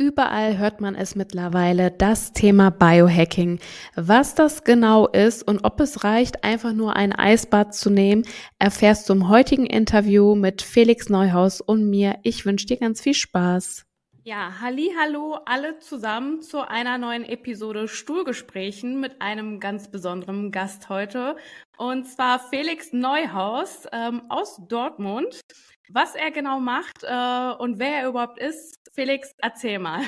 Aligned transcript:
Überall 0.00 0.58
hört 0.58 0.80
man 0.80 0.94
es 0.94 1.16
mittlerweile, 1.16 1.90
das 1.90 2.32
Thema 2.32 2.70
Biohacking. 2.70 3.58
Was 3.96 4.36
das 4.36 4.62
genau 4.62 5.08
ist 5.08 5.42
und 5.42 5.64
ob 5.64 5.80
es 5.80 6.04
reicht, 6.04 6.44
einfach 6.44 6.72
nur 6.72 6.94
ein 6.94 7.12
Eisbad 7.12 7.74
zu 7.74 7.90
nehmen, 7.90 8.22
erfährst 8.60 9.08
du 9.08 9.14
im 9.14 9.28
heutigen 9.28 9.66
Interview 9.66 10.36
mit 10.36 10.62
Felix 10.62 11.08
Neuhaus 11.08 11.60
und 11.60 11.90
mir. 11.90 12.20
Ich 12.22 12.46
wünsche 12.46 12.66
dir 12.66 12.76
ganz 12.76 13.00
viel 13.00 13.14
Spaß. 13.14 13.86
Ja, 14.22 14.60
halli, 14.60 14.92
hallo 14.96 15.38
alle 15.46 15.80
zusammen 15.80 16.42
zu 16.42 16.60
einer 16.60 16.96
neuen 16.96 17.24
Episode 17.24 17.88
Stuhlgesprächen 17.88 19.00
mit 19.00 19.20
einem 19.20 19.58
ganz 19.58 19.90
besonderen 19.90 20.52
Gast 20.52 20.90
heute. 20.90 21.34
Und 21.76 22.06
zwar 22.06 22.38
Felix 22.38 22.92
Neuhaus 22.92 23.86
ähm, 23.90 24.22
aus 24.28 24.60
Dortmund. 24.68 25.40
Was 25.90 26.14
er 26.14 26.30
genau 26.30 26.60
macht 26.60 27.02
äh, 27.02 27.52
und 27.58 27.78
wer 27.78 28.02
er 28.02 28.08
überhaupt 28.08 28.38
ist, 28.38 28.78
Felix, 28.98 29.32
erzähl 29.38 29.78
mal. 29.78 30.00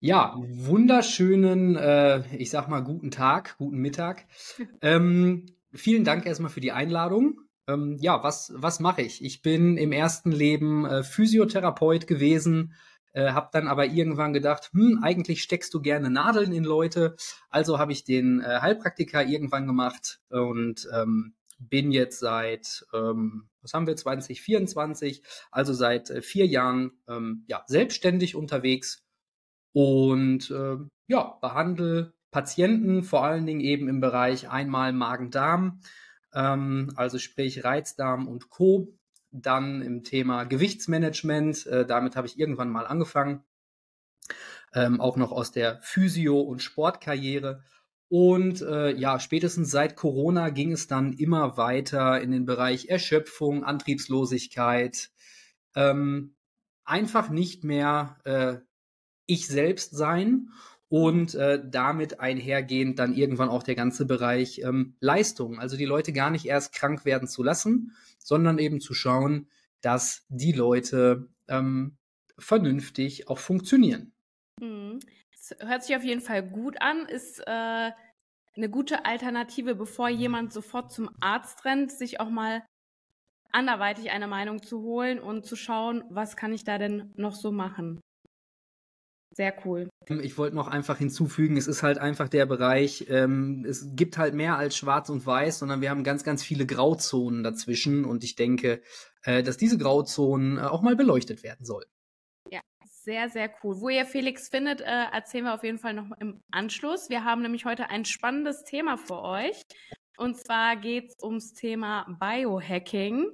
Ja, 0.00 0.34
wunderschönen, 0.38 1.76
äh, 1.76 2.22
ich 2.38 2.48
sag 2.48 2.70
mal, 2.70 2.80
guten 2.80 3.10
Tag, 3.10 3.58
guten 3.58 3.76
Mittag. 3.76 4.24
ähm, 4.80 5.44
vielen 5.74 6.04
Dank 6.04 6.24
erstmal 6.24 6.50
für 6.50 6.62
die 6.62 6.72
Einladung. 6.72 7.38
Ähm, 7.68 7.98
ja, 8.00 8.22
was, 8.22 8.50
was 8.56 8.80
mache 8.80 9.02
ich? 9.02 9.22
Ich 9.22 9.42
bin 9.42 9.76
im 9.76 9.92
ersten 9.92 10.32
Leben 10.32 10.86
äh, 10.86 11.02
Physiotherapeut 11.02 12.06
gewesen, 12.06 12.72
äh, 13.12 13.32
habe 13.32 13.50
dann 13.52 13.68
aber 13.68 13.84
irgendwann 13.84 14.32
gedacht, 14.32 14.70
hm, 14.72 15.00
eigentlich 15.02 15.42
steckst 15.42 15.74
du 15.74 15.82
gerne 15.82 16.08
Nadeln 16.08 16.54
in 16.54 16.64
Leute. 16.64 17.14
Also 17.50 17.78
habe 17.78 17.92
ich 17.92 18.04
den 18.04 18.40
äh, 18.40 18.60
Heilpraktiker 18.62 19.22
irgendwann 19.22 19.66
gemacht 19.66 20.22
und 20.30 20.88
ähm, 20.94 21.34
bin 21.58 21.92
jetzt 21.92 22.20
seit, 22.20 22.86
ähm, 22.94 23.50
was 23.64 23.74
haben 23.74 23.86
wir, 23.86 23.96
2024, 23.96 25.22
also 25.50 25.72
seit 25.72 26.10
äh, 26.10 26.22
vier 26.22 26.46
Jahren 26.46 26.92
ähm, 27.08 27.44
ja, 27.48 27.64
selbstständig 27.66 28.36
unterwegs 28.36 29.04
und 29.72 30.50
äh, 30.50 30.76
ja, 31.08 31.38
behandle 31.40 32.14
Patienten, 32.30 33.02
vor 33.02 33.24
allen 33.24 33.46
Dingen 33.46 33.60
eben 33.60 33.88
im 33.88 34.00
Bereich 34.00 34.48
einmal 34.50 34.92
Magen-Darm, 34.92 35.80
ähm, 36.32 36.92
also 36.96 37.18
sprich 37.18 37.64
Reizdarm 37.64 38.28
und 38.28 38.50
Co. 38.50 38.94
Dann 39.30 39.82
im 39.82 40.04
Thema 40.04 40.44
Gewichtsmanagement, 40.44 41.66
äh, 41.66 41.86
damit 41.86 42.14
habe 42.14 42.28
ich 42.28 42.38
irgendwann 42.38 42.70
mal 42.70 42.86
angefangen, 42.86 43.42
ähm, 44.74 45.00
auch 45.00 45.16
noch 45.16 45.32
aus 45.32 45.50
der 45.50 45.80
Physio- 45.82 46.40
und 46.40 46.62
Sportkarriere 46.62 47.62
und 48.08 48.62
äh, 48.62 48.94
ja, 48.96 49.18
spätestens 49.18 49.70
seit 49.70 49.96
Corona 49.96 50.50
ging 50.50 50.72
es 50.72 50.86
dann 50.86 51.14
immer 51.14 51.56
weiter 51.56 52.20
in 52.20 52.30
den 52.30 52.44
Bereich 52.44 52.86
Erschöpfung, 52.88 53.64
Antriebslosigkeit, 53.64 55.10
ähm, 55.74 56.34
einfach 56.84 57.30
nicht 57.30 57.64
mehr 57.64 58.18
äh, 58.24 58.56
ich 59.26 59.46
selbst 59.46 59.96
sein 59.96 60.50
und 60.88 61.34
äh, 61.34 61.60
damit 61.64 62.20
einhergehend 62.20 62.98
dann 62.98 63.14
irgendwann 63.14 63.48
auch 63.48 63.62
der 63.62 63.74
ganze 63.74 64.04
Bereich 64.04 64.60
ähm, 64.60 64.96
Leistung. 65.00 65.58
Also 65.58 65.76
die 65.76 65.86
Leute 65.86 66.12
gar 66.12 66.30
nicht 66.30 66.44
erst 66.44 66.74
krank 66.74 67.04
werden 67.04 67.26
zu 67.26 67.42
lassen, 67.42 67.96
sondern 68.18 68.58
eben 68.58 68.80
zu 68.80 68.94
schauen, 68.94 69.48
dass 69.80 70.24
die 70.28 70.52
Leute 70.52 71.28
ähm, 71.48 71.96
vernünftig 72.38 73.28
auch 73.28 73.38
funktionieren. 73.38 74.12
Mhm. 74.60 75.00
Hört 75.60 75.84
sich 75.84 75.96
auf 75.96 76.04
jeden 76.04 76.20
Fall 76.20 76.42
gut 76.42 76.80
an, 76.80 77.06
ist 77.06 77.40
äh, 77.46 77.90
eine 78.56 78.70
gute 78.70 79.04
Alternative, 79.04 79.74
bevor 79.74 80.08
jemand 80.08 80.52
sofort 80.52 80.92
zum 80.92 81.10
Arzt 81.20 81.64
rennt, 81.64 81.92
sich 81.92 82.20
auch 82.20 82.30
mal 82.30 82.62
anderweitig 83.52 84.10
eine 84.10 84.26
Meinung 84.26 84.62
zu 84.62 84.82
holen 84.82 85.20
und 85.20 85.46
zu 85.46 85.56
schauen, 85.56 86.04
was 86.10 86.36
kann 86.36 86.52
ich 86.52 86.64
da 86.64 86.78
denn 86.78 87.12
noch 87.16 87.34
so 87.34 87.52
machen. 87.52 88.00
Sehr 89.36 89.54
cool. 89.64 89.88
Ich 90.08 90.38
wollte 90.38 90.54
noch 90.54 90.68
einfach 90.68 90.98
hinzufügen, 90.98 91.56
es 91.56 91.66
ist 91.66 91.82
halt 91.82 91.98
einfach 91.98 92.28
der 92.28 92.46
Bereich, 92.46 93.06
ähm, 93.08 93.64
es 93.68 93.96
gibt 93.96 94.16
halt 94.16 94.34
mehr 94.34 94.56
als 94.56 94.76
schwarz 94.76 95.08
und 95.08 95.26
weiß, 95.26 95.58
sondern 95.58 95.80
wir 95.80 95.90
haben 95.90 96.04
ganz, 96.04 96.22
ganz 96.22 96.44
viele 96.44 96.66
Grauzonen 96.66 97.42
dazwischen 97.42 98.04
und 98.04 98.22
ich 98.22 98.36
denke, 98.36 98.80
äh, 99.22 99.42
dass 99.42 99.56
diese 99.56 99.76
Grauzonen 99.76 100.58
äh, 100.58 100.62
auch 100.62 100.82
mal 100.82 100.94
beleuchtet 100.94 101.42
werden 101.42 101.64
sollen. 101.64 101.88
Sehr, 103.04 103.28
sehr 103.28 103.50
cool. 103.62 103.82
Wo 103.82 103.90
ihr 103.90 104.06
Felix 104.06 104.48
findet, 104.48 104.80
äh, 104.80 104.84
erzählen 105.12 105.44
wir 105.44 105.52
auf 105.52 105.62
jeden 105.62 105.78
Fall 105.78 105.92
noch 105.92 106.10
im 106.20 106.42
Anschluss. 106.50 107.10
Wir 107.10 107.22
haben 107.22 107.42
nämlich 107.42 107.66
heute 107.66 107.90
ein 107.90 108.06
spannendes 108.06 108.64
Thema 108.64 108.96
für 108.96 109.20
euch. 109.20 109.60
Und 110.16 110.38
zwar 110.38 110.76
geht 110.76 111.10
es 111.10 111.22
ums 111.22 111.52
Thema 111.52 112.06
Biohacking. 112.18 113.26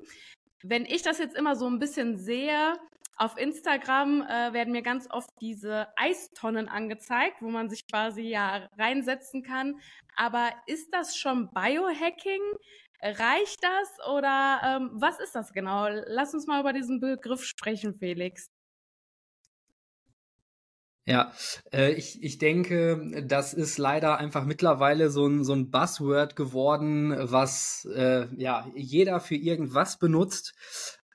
Wenn 0.65 0.87
ich 0.87 1.03
das 1.03 1.19
jetzt 1.19 1.37
immer 1.37 1.55
so 1.55 1.69
ein 1.69 1.79
bisschen 1.79 2.17
sehe, 2.17 2.75
auf 3.17 3.39
Instagram 3.39 4.23
äh, 4.23 4.53
werden 4.53 4.73
mir 4.73 4.83
ganz 4.83 5.07
oft 5.09 5.31
diese 5.41 5.87
Eistonnen 5.97 6.69
angezeigt, 6.69 7.37
wo 7.41 7.49
man 7.49 7.71
sich 7.71 7.87
quasi 7.87 8.23
ja 8.23 8.69
reinsetzen 8.77 9.45
kann. 9.45 9.79
Aber 10.17 10.51
ist 10.67 10.93
das 10.93 11.17
schon 11.17 11.49
Biohacking? 11.53 12.43
Reicht 13.03 13.63
das 13.63 14.09
oder 14.13 14.61
ähm, 14.65 14.91
was 14.95 15.21
ist 15.21 15.37
das 15.37 15.53
genau? 15.53 15.87
Lass 16.07 16.35
uns 16.35 16.49
mal 16.49 16.59
über 16.59 16.73
diesen 16.73 16.99
Begriff 16.99 17.45
sprechen, 17.45 17.95
Felix. 17.95 18.51
Ja, 21.11 21.33
äh, 21.73 21.91
ich, 21.95 22.23
ich 22.23 22.39
denke, 22.39 23.25
das 23.27 23.53
ist 23.53 23.79
leider 23.79 24.19
einfach 24.19 24.45
mittlerweile 24.45 25.11
so 25.11 25.27
ein, 25.27 25.43
so 25.43 25.53
ein 25.55 25.69
Buzzword 25.69 26.37
geworden, 26.37 27.13
was 27.19 27.85
äh, 27.93 28.29
ja 28.37 28.71
jeder 28.77 29.19
für 29.19 29.35
irgendwas 29.35 29.99
benutzt. 29.99 30.55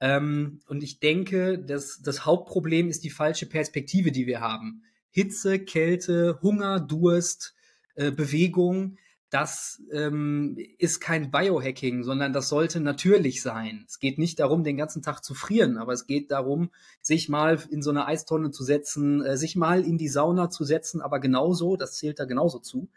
Ähm, 0.01 0.59
und 0.67 0.83
ich 0.83 1.00
denke, 1.00 1.59
dass 1.59 2.01
das 2.03 2.25
Hauptproblem 2.25 2.89
ist 2.89 3.06
die 3.06 3.09
falsche 3.09 3.45
Perspektive, 3.45 4.11
die 4.11 4.28
wir 4.28 4.41
haben. 4.41 4.83
Hitze, 5.11 5.59
Kälte, 5.59 6.39
Hunger, 6.41 6.81
Durst, 6.81 7.56
äh, 7.95 8.12
Bewegung 8.12 8.97
das 9.30 9.81
ähm, 9.91 10.58
ist 10.78 11.00
kein 11.00 11.31
Biohacking, 11.31 12.03
sondern 12.03 12.31
das 12.31 12.47
sollte 12.47 12.80
natürlich 12.80 13.41
sein. 13.41 13.84
Es 13.88 14.00
geht 14.00 14.18
nicht 14.18 14.40
darum, 14.40 14.63
den 14.63 14.78
ganzen 14.78 15.02
Tag 15.02 15.24
zu 15.24 15.34
frieren, 15.34 15.78
aber 15.78 15.94
es 15.94 16.08
geht 16.08 16.31
darum, 16.31 16.72
sich 17.02 17.28
mal 17.28 17.59
in 17.69 17.81
so 17.81 17.90
eine 17.90 18.06
Eistonne 18.06 18.52
zu 18.52 18.63
setzen, 18.63 19.24
äh, 19.24 19.38
sich 19.38 19.56
mal 19.56 19.84
in 19.84 19.97
die 19.97 20.08
Sauna 20.08 20.50
zu 20.50 20.63
setzen, 20.63 21.02
aber 21.02 21.19
genauso, 21.19 21.75
das 21.75 21.97
zählt 21.97 22.19
da 22.19 22.25
genauso 22.25 22.59
zu. 22.59 22.90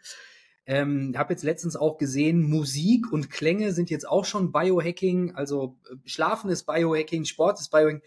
Ähm, 0.65 1.15
habe 1.17 1.33
jetzt 1.33 1.43
letztens 1.43 1.75
auch 1.75 1.97
gesehen, 1.97 2.47
Musik 2.47 3.11
und 3.11 3.31
Klänge 3.31 3.73
sind 3.73 3.89
jetzt 3.89 4.07
auch 4.07 4.23
schon 4.23 4.51
Biohacking, 4.51 5.33
also 5.33 5.77
äh, 5.89 5.95
Schlafen 6.05 6.51
ist 6.51 6.65
Biohacking, 6.65 7.25
Sport 7.25 7.59
ist 7.59 7.69
Biohacking. 7.71 8.03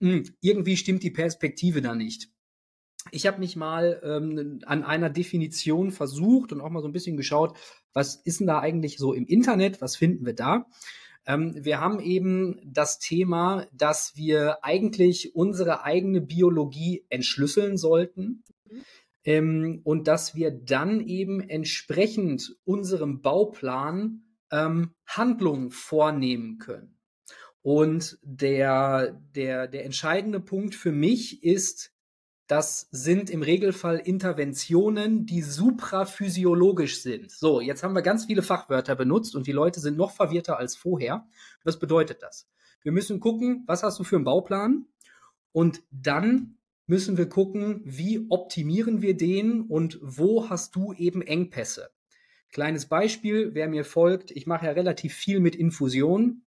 Hm, 0.00 0.34
irgendwie 0.40 0.76
stimmt 0.76 1.02
die 1.02 1.10
Perspektive 1.10 1.82
da 1.82 1.94
nicht. 1.94 2.30
Ich 3.10 3.26
habe 3.26 3.38
mich 3.38 3.56
mal 3.56 4.00
ähm, 4.02 4.60
an 4.66 4.84
einer 4.84 5.10
Definition 5.10 5.90
versucht 5.90 6.52
und 6.52 6.60
auch 6.60 6.70
mal 6.70 6.82
so 6.82 6.88
ein 6.88 6.92
bisschen 6.92 7.16
geschaut, 7.16 7.56
was 7.92 8.16
ist 8.16 8.40
denn 8.40 8.46
da 8.46 8.60
eigentlich 8.60 8.98
so 8.98 9.12
im 9.12 9.26
Internet, 9.26 9.80
was 9.80 9.96
finden 9.96 10.26
wir 10.26 10.34
da? 10.34 10.66
Ähm, 11.26 11.54
wir 11.62 11.80
haben 11.80 12.00
eben 12.00 12.60
das 12.64 12.98
Thema, 12.98 13.66
dass 13.72 14.16
wir 14.16 14.64
eigentlich 14.64 15.34
unsere 15.34 15.84
eigene 15.84 16.20
Biologie 16.20 17.04
entschlüsseln 17.10 17.76
sollten. 17.76 18.44
Mhm. 18.64 18.84
Ähm, 19.24 19.80
und 19.84 20.08
dass 20.08 20.34
wir 20.34 20.50
dann 20.50 21.06
eben 21.06 21.40
entsprechend 21.40 22.56
unserem 22.64 23.20
Bauplan 23.20 24.22
ähm, 24.50 24.94
Handlungen 25.06 25.70
vornehmen 25.70 26.58
können. 26.58 26.98
Und 27.60 28.18
der, 28.22 29.20
der, 29.34 29.68
der 29.68 29.84
entscheidende 29.84 30.40
Punkt 30.40 30.74
für 30.74 30.92
mich 30.92 31.42
ist, 31.42 31.92
das 32.48 32.88
sind 32.90 33.28
im 33.28 33.42
Regelfall 33.42 33.98
Interventionen, 33.98 35.26
die 35.26 35.42
supraphysiologisch 35.42 37.02
sind. 37.02 37.30
So, 37.30 37.60
jetzt 37.60 37.82
haben 37.82 37.94
wir 37.94 38.00
ganz 38.00 38.24
viele 38.24 38.42
Fachwörter 38.42 38.96
benutzt 38.96 39.36
und 39.36 39.46
die 39.46 39.52
Leute 39.52 39.80
sind 39.80 39.98
noch 39.98 40.12
verwirrter 40.12 40.58
als 40.58 40.74
vorher. 40.74 41.26
Was 41.62 41.78
bedeutet 41.78 42.22
das? 42.22 42.48
Wir 42.82 42.90
müssen 42.90 43.20
gucken, 43.20 43.64
was 43.66 43.82
hast 43.82 43.98
du 43.98 44.04
für 44.04 44.16
einen 44.16 44.24
Bauplan? 44.24 44.86
Und 45.52 45.82
dann 45.90 46.56
müssen 46.86 47.18
wir 47.18 47.28
gucken, 47.28 47.82
wie 47.84 48.26
optimieren 48.30 49.02
wir 49.02 49.14
den 49.14 49.60
und 49.60 49.98
wo 50.00 50.48
hast 50.48 50.74
du 50.74 50.94
eben 50.94 51.20
Engpässe. 51.20 51.90
Kleines 52.50 52.86
Beispiel, 52.86 53.54
wer 53.54 53.68
mir 53.68 53.84
folgt, 53.84 54.30
ich 54.30 54.46
mache 54.46 54.64
ja 54.64 54.72
relativ 54.72 55.12
viel 55.12 55.40
mit 55.40 55.54
Infusion. 55.54 56.44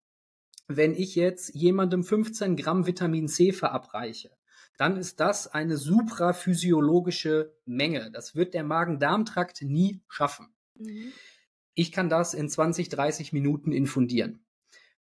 Wenn 0.67 0.95
ich 0.95 1.13
jetzt 1.15 1.53
jemandem 1.53 2.03
15 2.03 2.55
Gramm 2.55 2.87
Vitamin 2.87 3.27
C 3.27 3.51
verabreiche, 3.51 4.31
dann 4.77 4.97
ist 4.97 5.19
das 5.19 5.47
eine 5.47 5.77
supraphysiologische 5.77 7.53
Menge. 7.65 8.11
Das 8.11 8.35
wird 8.35 8.53
der 8.53 8.63
Magen-Darm-Trakt 8.63 9.61
nie 9.61 10.01
schaffen. 10.07 10.47
Mhm. 10.75 11.11
Ich 11.73 11.91
kann 11.91 12.09
das 12.09 12.33
in 12.33 12.49
20, 12.49 12.89
30 12.89 13.33
Minuten 13.33 13.71
infundieren. 13.71 14.43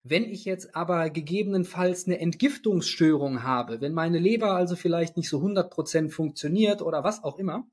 Wenn 0.04 0.24
ich 0.24 0.45
jetzt 0.45 0.75
aber 0.75 1.10
gegebenenfalls 1.10 2.06
eine 2.06 2.19
Entgiftungsstörung 2.19 3.44
habe, 3.44 3.81
wenn 3.81 3.94
meine 3.94 4.18
Leber 4.18 4.54
also 4.54 4.75
vielleicht 4.75 5.18
nicht 5.18 5.30
so 5.30 5.39
100% 5.39 6.10
funktioniert 6.10 6.81
oder 6.81 7.04
was 7.04 7.24
auch 7.24 7.38
immer, 7.38 7.68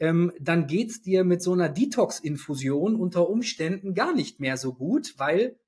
ähm, 0.00 0.32
dann 0.40 0.66
geht's 0.66 1.02
dir 1.02 1.24
mit 1.24 1.42
so 1.42 1.52
einer 1.52 1.68
Detox-Infusion 1.68 2.96
unter 2.96 3.28
Umständen 3.28 3.94
gar 3.94 4.14
nicht 4.14 4.40
mehr 4.40 4.56
so 4.56 4.74
gut, 4.74 5.14
weil 5.18 5.60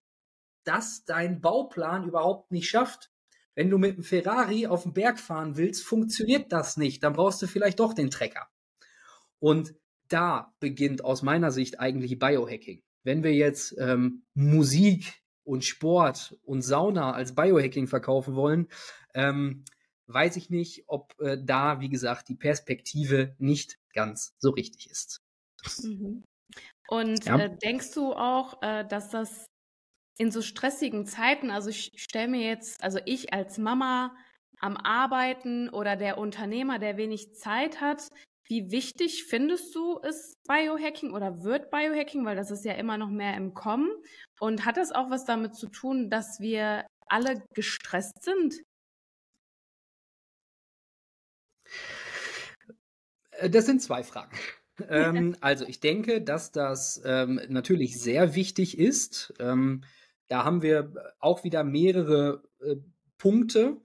das 0.64 1.04
dein 1.04 1.40
Bauplan 1.40 2.08
überhaupt 2.08 2.50
nicht 2.50 2.68
schafft. 2.68 3.11
Wenn 3.54 3.70
du 3.70 3.78
mit 3.78 3.96
dem 3.96 4.04
Ferrari 4.04 4.66
auf 4.66 4.84
den 4.84 4.94
Berg 4.94 5.20
fahren 5.20 5.56
willst, 5.56 5.84
funktioniert 5.84 6.52
das 6.52 6.76
nicht. 6.76 7.02
Dann 7.02 7.12
brauchst 7.12 7.42
du 7.42 7.46
vielleicht 7.46 7.80
doch 7.80 7.92
den 7.94 8.10
Trecker. 8.10 8.48
Und 9.38 9.74
da 10.08 10.54
beginnt 10.60 11.04
aus 11.04 11.22
meiner 11.22 11.50
Sicht 11.50 11.80
eigentlich 11.80 12.18
Biohacking. 12.18 12.82
Wenn 13.02 13.22
wir 13.22 13.34
jetzt 13.34 13.74
ähm, 13.78 14.24
Musik 14.34 15.22
und 15.44 15.64
Sport 15.64 16.36
und 16.44 16.62
Sauna 16.62 17.12
als 17.12 17.34
Biohacking 17.34 17.88
verkaufen 17.88 18.34
wollen, 18.34 18.68
ähm, 19.14 19.64
weiß 20.06 20.36
ich 20.36 20.50
nicht, 20.50 20.84
ob 20.86 21.18
äh, 21.20 21.38
da, 21.42 21.80
wie 21.80 21.88
gesagt, 21.88 22.28
die 22.28 22.36
Perspektive 22.36 23.34
nicht 23.38 23.78
ganz 23.92 24.34
so 24.38 24.50
richtig 24.50 24.90
ist. 24.90 25.20
Mhm. 25.82 26.24
Und 26.88 27.24
ja. 27.24 27.38
äh, 27.38 27.56
denkst 27.56 27.92
du 27.92 28.12
auch, 28.12 28.62
äh, 28.62 28.86
dass 28.86 29.10
das 29.10 29.46
in 30.18 30.30
so 30.30 30.42
stressigen 30.42 31.06
Zeiten, 31.06 31.50
also 31.50 31.70
ich 31.70 31.92
stelle 31.96 32.28
mir 32.28 32.46
jetzt, 32.46 32.82
also 32.82 32.98
ich 33.04 33.32
als 33.32 33.58
Mama 33.58 34.14
am 34.60 34.76
Arbeiten 34.76 35.68
oder 35.68 35.96
der 35.96 36.18
Unternehmer, 36.18 36.78
der 36.78 36.96
wenig 36.96 37.34
Zeit 37.34 37.80
hat, 37.80 38.08
wie 38.44 38.70
wichtig 38.70 39.24
findest 39.24 39.74
du 39.74 39.98
ist 39.98 40.36
Biohacking 40.46 41.12
oder 41.12 41.42
wird 41.42 41.70
Biohacking, 41.70 42.24
weil 42.24 42.36
das 42.36 42.50
ist 42.50 42.64
ja 42.64 42.74
immer 42.74 42.98
noch 42.98 43.08
mehr 43.08 43.36
im 43.36 43.54
Kommen? 43.54 43.90
Und 44.40 44.66
hat 44.66 44.76
das 44.76 44.92
auch 44.92 45.10
was 45.10 45.24
damit 45.24 45.54
zu 45.54 45.68
tun, 45.68 46.10
dass 46.10 46.38
wir 46.40 46.86
alle 47.06 47.42
gestresst 47.54 48.22
sind? 48.22 48.54
Äh, 53.30 53.50
das 53.50 53.66
sind 53.66 53.80
zwei 53.80 54.02
Fragen. 54.02 54.36
ähm, 54.88 55.36
also 55.40 55.64
ich 55.66 55.80
denke, 55.80 56.20
dass 56.20 56.52
das 56.52 57.00
ähm, 57.04 57.40
natürlich 57.48 58.00
sehr 58.00 58.34
wichtig 58.34 58.78
ist. 58.78 59.32
Ähm, 59.38 59.84
da 60.32 60.44
haben 60.44 60.62
wir 60.62 60.94
auch 61.20 61.44
wieder 61.44 61.62
mehrere 61.62 62.42
äh, 62.60 62.76
Punkte. 63.18 63.76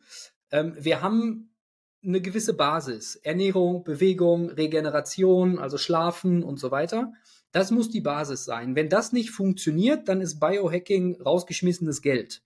Ähm, 0.49 0.77
wir 0.79 1.01
haben 1.01 1.53
eine 2.01 2.21
gewisse 2.21 2.53
Basis. 2.53 3.17
Ernährung, 3.17 3.83
Bewegung, 3.83 4.49
Regeneration, 4.51 5.59
also 5.59 5.77
Schlafen 5.77 6.43
und 6.43 6.57
so 6.57 6.71
weiter. 6.71 7.11
Das 7.51 7.69
muss 7.69 7.89
die 7.89 7.99
Basis 7.99 8.45
sein. 8.45 8.77
Wenn 8.77 8.87
das 8.87 9.11
nicht 9.11 9.31
funktioniert, 9.31 10.07
dann 10.07 10.21
ist 10.21 10.39
Biohacking 10.39 11.21
rausgeschmissenes 11.21 12.01
Geld. 12.01 12.41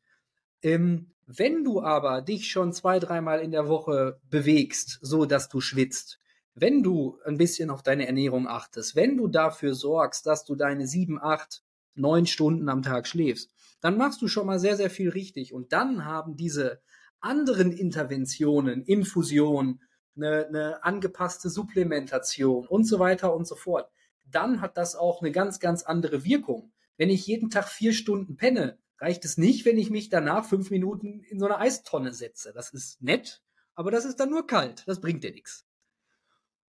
Ähm, 0.63 1.11
wenn 1.27 1.63
du 1.63 1.83
aber 1.83 2.23
dich 2.23 2.49
schon 2.49 2.73
zwei, 2.73 2.97
dreimal 2.97 3.39
in 3.39 3.51
der 3.51 3.67
Woche 3.67 4.19
bewegst, 4.31 4.97
so 5.03 5.25
dass 5.25 5.47
du 5.47 5.61
schwitzt, 5.61 6.17
wenn 6.55 6.81
du 6.81 7.19
ein 7.23 7.37
bisschen 7.37 7.69
auf 7.69 7.83
deine 7.83 8.07
Ernährung 8.07 8.47
achtest, 8.47 8.95
wenn 8.95 9.15
du 9.15 9.27
dafür 9.27 9.75
sorgst, 9.75 10.25
dass 10.25 10.43
du 10.43 10.55
deine 10.55 10.87
sieben, 10.87 11.21
acht, 11.21 11.61
neun 11.95 12.25
Stunden 12.25 12.69
am 12.69 12.81
Tag 12.81 13.07
schläfst, 13.07 13.51
dann 13.81 13.97
machst 13.97 14.21
du 14.21 14.27
schon 14.27 14.45
mal 14.45 14.59
sehr, 14.59 14.77
sehr 14.77 14.89
viel 14.89 15.09
richtig. 15.09 15.53
Und 15.53 15.73
dann 15.73 16.05
haben 16.05 16.35
diese 16.35 16.81
anderen 17.19 17.71
Interventionen, 17.71 18.83
Infusion, 18.83 19.81
eine, 20.15 20.47
eine 20.47 20.83
angepasste 20.83 21.49
Supplementation 21.49 22.67
und 22.67 22.85
so 22.85 22.99
weiter 22.99 23.33
und 23.33 23.47
so 23.47 23.55
fort, 23.55 23.89
dann 24.25 24.61
hat 24.61 24.77
das 24.77 24.95
auch 24.95 25.21
eine 25.21 25.31
ganz, 25.31 25.59
ganz 25.59 25.83
andere 25.83 26.23
Wirkung. 26.23 26.71
Wenn 26.97 27.09
ich 27.09 27.27
jeden 27.27 27.49
Tag 27.49 27.67
vier 27.67 27.93
Stunden 27.93 28.35
penne, 28.35 28.77
reicht 28.99 29.25
es 29.25 29.37
nicht, 29.37 29.65
wenn 29.65 29.77
ich 29.77 29.89
mich 29.89 30.09
danach 30.09 30.45
fünf 30.45 30.69
Minuten 30.69 31.21
in 31.21 31.39
so 31.39 31.45
eine 31.45 31.57
Eistonne 31.57 32.13
setze. 32.13 32.53
Das 32.53 32.71
ist 32.71 33.01
nett, 33.01 33.41
aber 33.73 33.91
das 33.91 34.05
ist 34.05 34.19
dann 34.19 34.29
nur 34.29 34.45
kalt. 34.45 34.83
Das 34.85 35.01
bringt 35.01 35.23
dir 35.23 35.31
nichts. 35.31 35.65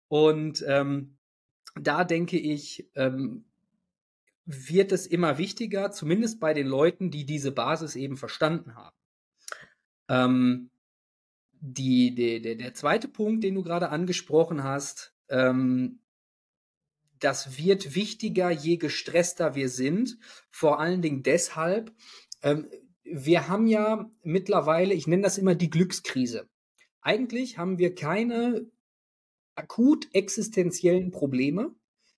Und 0.08 0.64
ähm, 0.66 1.18
da 1.80 2.04
denke 2.04 2.38
ich, 2.38 2.88
ähm, 2.94 3.45
wird 4.46 4.92
es 4.92 5.06
immer 5.06 5.38
wichtiger, 5.38 5.90
zumindest 5.90 6.40
bei 6.40 6.54
den 6.54 6.66
Leuten, 6.66 7.10
die 7.10 7.26
diese 7.26 7.52
Basis 7.52 7.96
eben 7.96 8.16
verstanden 8.16 8.76
haben. 8.76 8.96
Ähm, 10.08 10.70
die, 11.60 12.14
die, 12.14 12.40
der, 12.40 12.54
der 12.54 12.74
zweite 12.74 13.08
Punkt, 13.08 13.42
den 13.42 13.56
du 13.56 13.62
gerade 13.62 13.88
angesprochen 13.88 14.62
hast, 14.62 15.14
ähm, 15.28 16.00
das 17.18 17.58
wird 17.58 17.94
wichtiger, 17.94 18.50
je 18.50 18.76
gestresster 18.76 19.54
wir 19.54 19.68
sind. 19.68 20.18
Vor 20.50 20.78
allen 20.80 21.02
Dingen 21.02 21.22
deshalb, 21.22 21.92
ähm, 22.42 22.68
wir 23.02 23.48
haben 23.48 23.66
ja 23.66 24.10
mittlerweile, 24.22 24.94
ich 24.94 25.06
nenne 25.06 25.22
das 25.22 25.38
immer 25.38 25.54
die 25.54 25.70
Glückskrise. 25.70 26.48
Eigentlich 27.00 27.58
haben 27.58 27.78
wir 27.78 27.94
keine 27.94 28.66
akut 29.54 30.08
existenziellen 30.12 31.10
Probleme. 31.10 31.74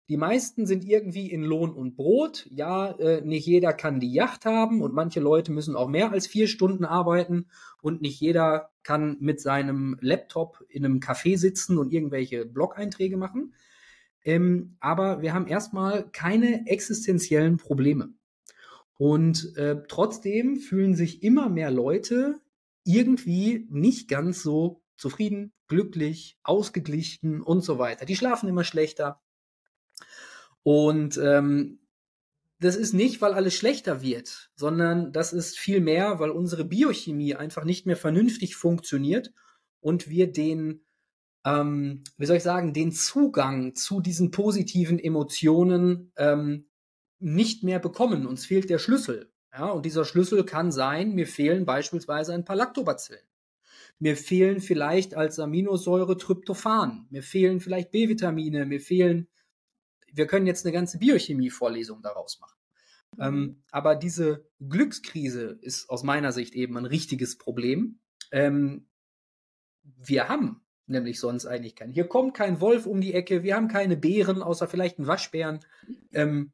Die 0.08 0.16
meisten 0.16 0.64
sind 0.64 0.84
irgendwie 0.86 1.30
in 1.30 1.42
Lohn 1.42 1.70
und 1.70 1.94
Brot. 1.94 2.46
Ja, 2.50 2.92
äh, 2.92 3.20
nicht 3.20 3.46
jeder 3.46 3.74
kann 3.74 4.00
die 4.00 4.12
Yacht 4.12 4.46
haben 4.46 4.80
und 4.80 4.94
manche 4.94 5.20
Leute 5.20 5.52
müssen 5.52 5.76
auch 5.76 5.88
mehr 5.88 6.12
als 6.12 6.26
vier 6.26 6.48
Stunden 6.48 6.86
arbeiten 6.86 7.46
und 7.82 8.00
nicht 8.00 8.18
jeder 8.18 8.70
kann 8.82 9.18
mit 9.20 9.40
seinem 9.40 9.98
Laptop 10.00 10.64
in 10.70 10.84
einem 10.84 11.00
Café 11.00 11.36
sitzen 11.36 11.76
und 11.76 11.92
irgendwelche 11.92 12.46
Blog-Einträge 12.46 13.18
machen. 13.18 13.52
Ähm, 14.24 14.76
aber 14.80 15.20
wir 15.20 15.34
haben 15.34 15.46
erstmal 15.46 16.08
keine 16.10 16.66
existenziellen 16.66 17.58
Probleme. 17.58 18.14
Und 18.96 19.56
äh, 19.56 19.82
trotzdem 19.88 20.56
fühlen 20.56 20.94
sich 20.94 21.22
immer 21.22 21.50
mehr 21.50 21.70
Leute 21.70 22.40
irgendwie 22.82 23.66
nicht 23.70 24.08
ganz 24.08 24.42
so 24.42 24.82
zufrieden, 24.96 25.52
glücklich, 25.68 26.38
ausgeglichen 26.42 27.42
und 27.42 27.62
so 27.62 27.78
weiter. 27.78 28.06
Die 28.06 28.16
schlafen 28.16 28.48
immer 28.48 28.64
schlechter, 28.64 29.20
und 30.62 31.18
ähm, 31.18 31.78
das 32.60 32.76
ist 32.76 32.92
nicht, 32.92 33.20
weil 33.20 33.34
alles 33.34 33.54
schlechter 33.54 34.02
wird, 34.02 34.50
sondern 34.56 35.12
das 35.12 35.32
ist 35.32 35.58
vielmehr, 35.58 36.18
weil 36.18 36.30
unsere 36.30 36.64
Biochemie 36.64 37.34
einfach 37.34 37.64
nicht 37.64 37.86
mehr 37.86 37.96
vernünftig 37.96 38.56
funktioniert 38.56 39.32
und 39.80 40.08
wir 40.08 40.32
den, 40.32 40.82
ähm, 41.44 42.02
wie 42.16 42.26
soll 42.26 42.36
ich 42.36 42.42
sagen, 42.42 42.72
den 42.72 42.90
Zugang 42.92 43.74
zu 43.76 44.00
diesen 44.00 44.32
positiven 44.32 44.98
Emotionen 44.98 46.12
ähm, 46.16 46.66
nicht 47.20 47.62
mehr 47.62 47.78
bekommen. 47.78 48.26
Uns 48.26 48.46
fehlt 48.46 48.70
der 48.70 48.78
Schlüssel. 48.78 49.32
Ja, 49.52 49.70
und 49.70 49.86
dieser 49.86 50.04
Schlüssel 50.04 50.44
kann 50.44 50.72
sein, 50.72 51.14
mir 51.14 51.26
fehlen 51.26 51.64
beispielsweise 51.64 52.34
ein 52.34 52.44
paar 52.44 52.56
Lactobacillen. 52.56 53.22
Mir 53.98 54.16
fehlen 54.16 54.60
vielleicht 54.60 55.14
als 55.14 55.38
Aminosäure 55.38 56.16
Tryptophan. 56.16 57.06
Mir 57.10 57.22
fehlen 57.22 57.60
vielleicht 57.60 57.90
B-Vitamine. 57.90 58.64
Mir 58.66 58.80
fehlen 58.80 59.28
wir 60.12 60.26
können 60.26 60.46
jetzt 60.46 60.64
eine 60.64 60.72
ganze 60.72 60.98
Biochemie-Vorlesung 60.98 62.02
daraus 62.02 62.40
machen. 62.40 62.58
Mhm. 63.16 63.22
Ähm, 63.22 63.62
aber 63.70 63.96
diese 63.96 64.44
Glückskrise 64.60 65.58
ist 65.60 65.88
aus 65.90 66.02
meiner 66.02 66.32
Sicht 66.32 66.54
eben 66.54 66.76
ein 66.76 66.86
richtiges 66.86 67.38
Problem. 67.38 67.98
Ähm, 68.30 68.86
wir 69.82 70.28
haben 70.28 70.62
nämlich 70.86 71.20
sonst 71.20 71.46
eigentlich 71.46 71.76
keinen. 71.76 71.92
Hier 71.92 72.06
kommt 72.06 72.34
kein 72.34 72.60
Wolf 72.60 72.86
um 72.86 73.00
die 73.00 73.14
Ecke, 73.14 73.42
wir 73.42 73.54
haben 73.54 73.68
keine 73.68 73.96
Bären, 73.96 74.42
außer 74.42 74.68
vielleicht 74.68 74.98
einen 74.98 75.06
Waschbären. 75.06 75.60
Ähm, 76.12 76.52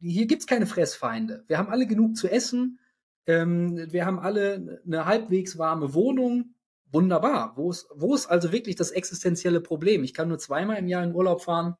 hier 0.00 0.26
gibt's 0.26 0.46
keine 0.46 0.66
Fressfeinde. 0.66 1.44
Wir 1.48 1.58
haben 1.58 1.70
alle 1.70 1.86
genug 1.86 2.16
zu 2.16 2.28
essen. 2.28 2.78
Ähm, 3.26 3.92
wir 3.92 4.06
haben 4.06 4.18
alle 4.18 4.80
eine 4.86 5.04
halbwegs 5.04 5.58
warme 5.58 5.94
Wohnung. 5.94 6.54
Wunderbar. 6.90 7.56
Wo 7.56 7.70
ist, 7.70 7.86
wo 7.94 8.14
ist 8.14 8.26
also 8.26 8.52
wirklich 8.52 8.76
das 8.76 8.90
existenzielle 8.90 9.60
Problem? 9.60 10.04
Ich 10.04 10.14
kann 10.14 10.28
nur 10.28 10.38
zweimal 10.38 10.78
im 10.78 10.88
Jahr 10.88 11.04
in 11.04 11.14
Urlaub 11.14 11.42
fahren. 11.42 11.76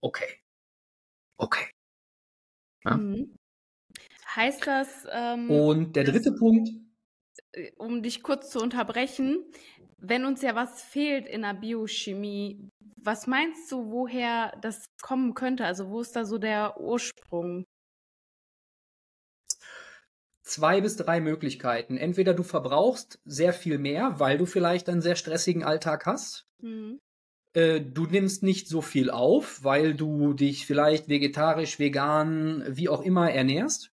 Okay 0.00 0.45
okay. 1.38 1.70
Ja. 2.84 2.96
Mhm. 2.96 3.34
Heißt 4.34 4.66
das. 4.66 5.06
Ähm, 5.10 5.50
Und 5.50 5.96
der 5.96 6.04
dritte 6.04 6.32
Punkt. 6.32 6.68
Äh, 7.52 7.72
um 7.78 8.02
dich 8.02 8.22
kurz 8.22 8.50
zu 8.50 8.60
unterbrechen, 8.60 9.44
wenn 9.98 10.24
uns 10.24 10.42
ja 10.42 10.54
was 10.54 10.82
fehlt 10.82 11.26
in 11.26 11.42
der 11.42 11.54
Biochemie, 11.54 12.68
was 13.02 13.26
meinst 13.26 13.70
du, 13.72 13.90
woher 13.90 14.52
das 14.60 14.84
kommen 15.00 15.34
könnte? 15.34 15.64
Also 15.64 15.88
wo 15.88 16.00
ist 16.00 16.14
da 16.16 16.24
so 16.24 16.38
der 16.38 16.80
Ursprung? 16.80 17.64
Zwei 20.42 20.80
bis 20.80 20.96
drei 20.96 21.20
Möglichkeiten. 21.20 21.96
Entweder 21.96 22.32
du 22.34 22.42
verbrauchst 22.42 23.20
sehr 23.24 23.52
viel 23.52 23.78
mehr, 23.78 24.20
weil 24.20 24.38
du 24.38 24.46
vielleicht 24.46 24.88
einen 24.88 25.02
sehr 25.02 25.16
stressigen 25.16 25.64
Alltag 25.64 26.06
hast. 26.06 26.46
Mhm. 26.62 27.00
Äh, 27.56 27.80
du 27.80 28.04
nimmst 28.04 28.42
nicht 28.42 28.68
so 28.68 28.82
viel 28.82 29.08
auf, 29.08 29.64
weil 29.64 29.94
du 29.94 30.34
dich 30.34 30.66
vielleicht 30.66 31.08
vegetarisch, 31.08 31.78
vegan, 31.78 32.62
wie 32.68 32.90
auch 32.90 33.00
immer 33.00 33.32
ernährst. 33.32 33.92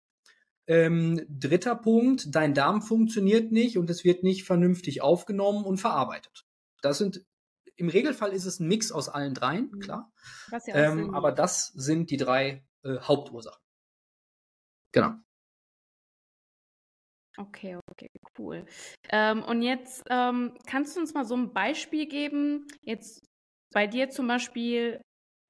Ähm, 0.69 1.27
dritter 1.29 1.75
Punkt, 1.75 2.33
dein 2.37 2.55
Darm 2.55 2.83
funktioniert 2.83 3.51
nicht 3.51 3.77
und 3.77 3.91
es 3.91 4.05
wird 4.05 4.23
nicht 4.23 4.45
vernünftig 4.45 5.03
aufgenommen 5.03 5.65
und 5.65 5.79
verarbeitet. 5.79 6.47
Das 6.83 6.99
sind, 6.99 7.25
im 7.75 7.89
Regelfall 7.89 8.33
ist 8.33 8.45
es 8.45 8.61
ein 8.61 8.69
Mix 8.69 8.93
aus 8.93 9.09
allen 9.09 9.35
dreien, 9.35 9.71
mhm. 9.73 9.81
klar. 9.81 10.13
Ja 10.53 10.61
ähm, 10.77 11.13
aber 11.13 11.33
das 11.33 11.73
sind 11.75 12.11
die 12.13 12.17
drei 12.17 12.65
äh, 12.85 12.99
Hauptursachen. 13.01 13.61
Genau. 14.93 15.15
Okay, 17.37 17.77
okay, 17.91 18.11
cool. 18.39 18.65
Ähm, 19.11 19.43
und 19.43 19.63
jetzt 19.63 20.05
ähm, 20.11 20.57
kannst 20.67 20.95
du 20.95 21.01
uns 21.01 21.15
mal 21.15 21.25
so 21.25 21.37
ein 21.37 21.53
Beispiel 21.53 22.07
geben, 22.07 22.67
jetzt 22.83 23.28
bei 23.73 23.87
dir 23.87 24.11
zum 24.11 24.29
Beispiel 24.29 25.01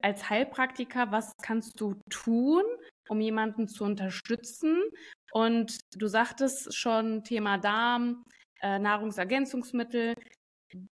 als 0.01 0.29
Heilpraktiker, 0.29 1.11
was 1.11 1.33
kannst 1.41 1.79
du 1.81 1.95
tun, 2.09 2.63
um 3.09 3.21
jemanden 3.21 3.67
zu 3.67 3.83
unterstützen? 3.83 4.81
Und 5.31 5.79
du 5.95 6.07
sagtest 6.07 6.75
schon 6.75 7.23
Thema 7.23 7.57
Darm. 7.57 8.23
äh, 8.61 8.79
Nahrungsergänzungsmittel. 8.79 10.15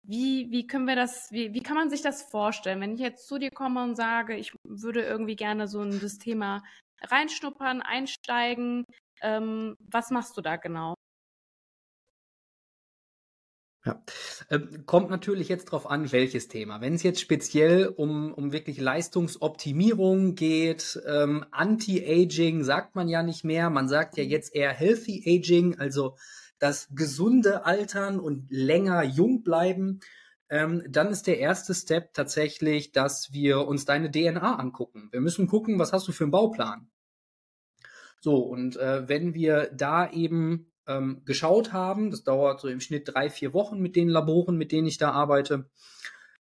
Wie, 0.04 0.51
wie 0.51 0.68
können 0.68 0.88
wir 0.88 0.96
das, 0.96 1.32
wie, 1.32 1.54
wie 1.54 1.62
kann 1.63 1.78
man 1.78 1.90
sich 1.90 2.01
das 2.01 2.24
vorstellen? 2.24 2.82
Wenn 2.82 2.96
ich 2.96 3.00
jetzt 3.01 3.28
zu 3.28 3.38
dir 3.40 3.51
komme 3.51 3.84
und 3.84 3.96
sage, 3.96 4.36
ich 4.36 4.54
würde 4.63 5.01
irgendwie 5.04 5.36
gerne 5.36 5.68
so 5.68 5.82
in 5.84 6.00
das 6.00 6.18
Thema 6.18 6.63
reinschnuppern, 7.01 7.82
einsteigen, 7.82 8.86
ähm, 9.22 9.75
was 9.80 10.12
machst 10.12 10.38
du 10.38 10.42
da 10.42 10.58
genau? 10.58 10.96
Ja, 13.84 14.04
ähm, 14.52 14.86
kommt 14.86 15.10
natürlich 15.10 15.50
jetzt 15.50 15.66
drauf 15.66 15.90
an, 15.90 16.12
welches 16.12 16.48
Thema. 16.48 16.82
Wenn 16.82 16.94
es 16.94 17.02
jetzt 17.02 17.20
speziell 17.20 17.88
um, 17.88 18.32
um 18.32 18.54
wirklich 18.54 18.80
Leistungsoptimierung 18.80 20.36
geht, 20.36 21.02
ähm, 21.08 21.46
Anti-Aging 21.50 22.64
sagt 22.64 22.96
man 22.96 23.08
ja 23.08 23.24
nicht 23.24 23.44
mehr, 23.44 23.72
man 23.72 23.88
sagt 23.88 24.18
ja 24.18 24.24
jetzt 24.24 24.54
eher 24.54 24.72
Healthy 24.72 25.24
Aging, 25.26 25.80
also 25.80 26.16
das 26.60 26.90
gesunde 26.92 27.66
Altern 27.66 28.20
und 28.20 28.46
länger 28.52 29.02
jung 29.04 29.42
bleiben, 29.42 30.02
ähm, 30.50 30.84
dann 30.88 31.08
ist 31.08 31.26
der 31.26 31.40
erste 31.40 31.74
Step 31.74 32.14
tatsächlich, 32.14 32.92
dass 32.92 33.32
wir 33.32 33.66
uns 33.66 33.86
deine 33.86 34.12
DNA 34.12 34.58
angucken. 34.58 35.10
Wir 35.12 35.22
müssen 35.22 35.48
gucken, 35.48 35.80
was 35.80 35.92
hast 35.92 36.08
du 36.08 36.12
für 36.12 36.26
einen 36.26 36.32
Bauplan. 36.32 36.92
So, 38.20 38.36
und 38.36 38.78
äh, 38.78 39.10
wenn 39.10 39.34
wir 39.34 39.72
da 39.74 40.08
eben 40.12 40.71
ähm, 40.88 41.22
geschaut 41.26 41.74
haben, 41.74 42.12
das 42.12 42.24
dauert 42.24 42.60
so 42.60 42.68
im 42.68 42.80
Schnitt 42.80 43.08
drei, 43.14 43.30
vier 43.30 43.54
Wochen 43.54 43.80
mit 43.80 43.96
den 43.96 44.10
Laboren, 44.10 44.58
mit 44.58 44.72
denen 44.72 44.88
ich 44.88 44.98
da 44.98 45.12
arbeite, 45.12 45.70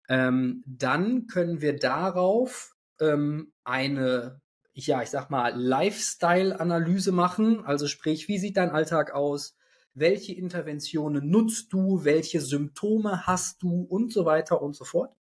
ähm, 0.09 0.63
dann 0.67 1.27
können 1.27 1.61
wir 1.61 1.77
darauf 1.77 2.75
ähm, 3.01 3.53
eine, 3.65 4.41
ja, 4.73 5.03
ich 5.03 5.11
sag 5.11 5.31
mal, 5.31 5.55
Lifestyle-Analyse 5.55 7.13
machen. 7.13 7.65
Also 7.65 7.87
sprich, 7.87 8.29
wie 8.29 8.39
sieht 8.39 8.57
dein 8.57 8.71
Alltag 8.71 9.13
aus? 9.13 9.57
welche 9.95 10.33
Interventionen 10.35 11.29
nutzt 11.31 11.73
du, 11.73 12.05
welche 12.05 12.41
Symptome 12.41 13.27
hast 13.27 13.63
du 13.63 13.83
und 13.83 14.13
so 14.13 14.25
weiter 14.25 14.63
und 14.63 14.77
so 14.77 14.85
fort. 14.85 15.15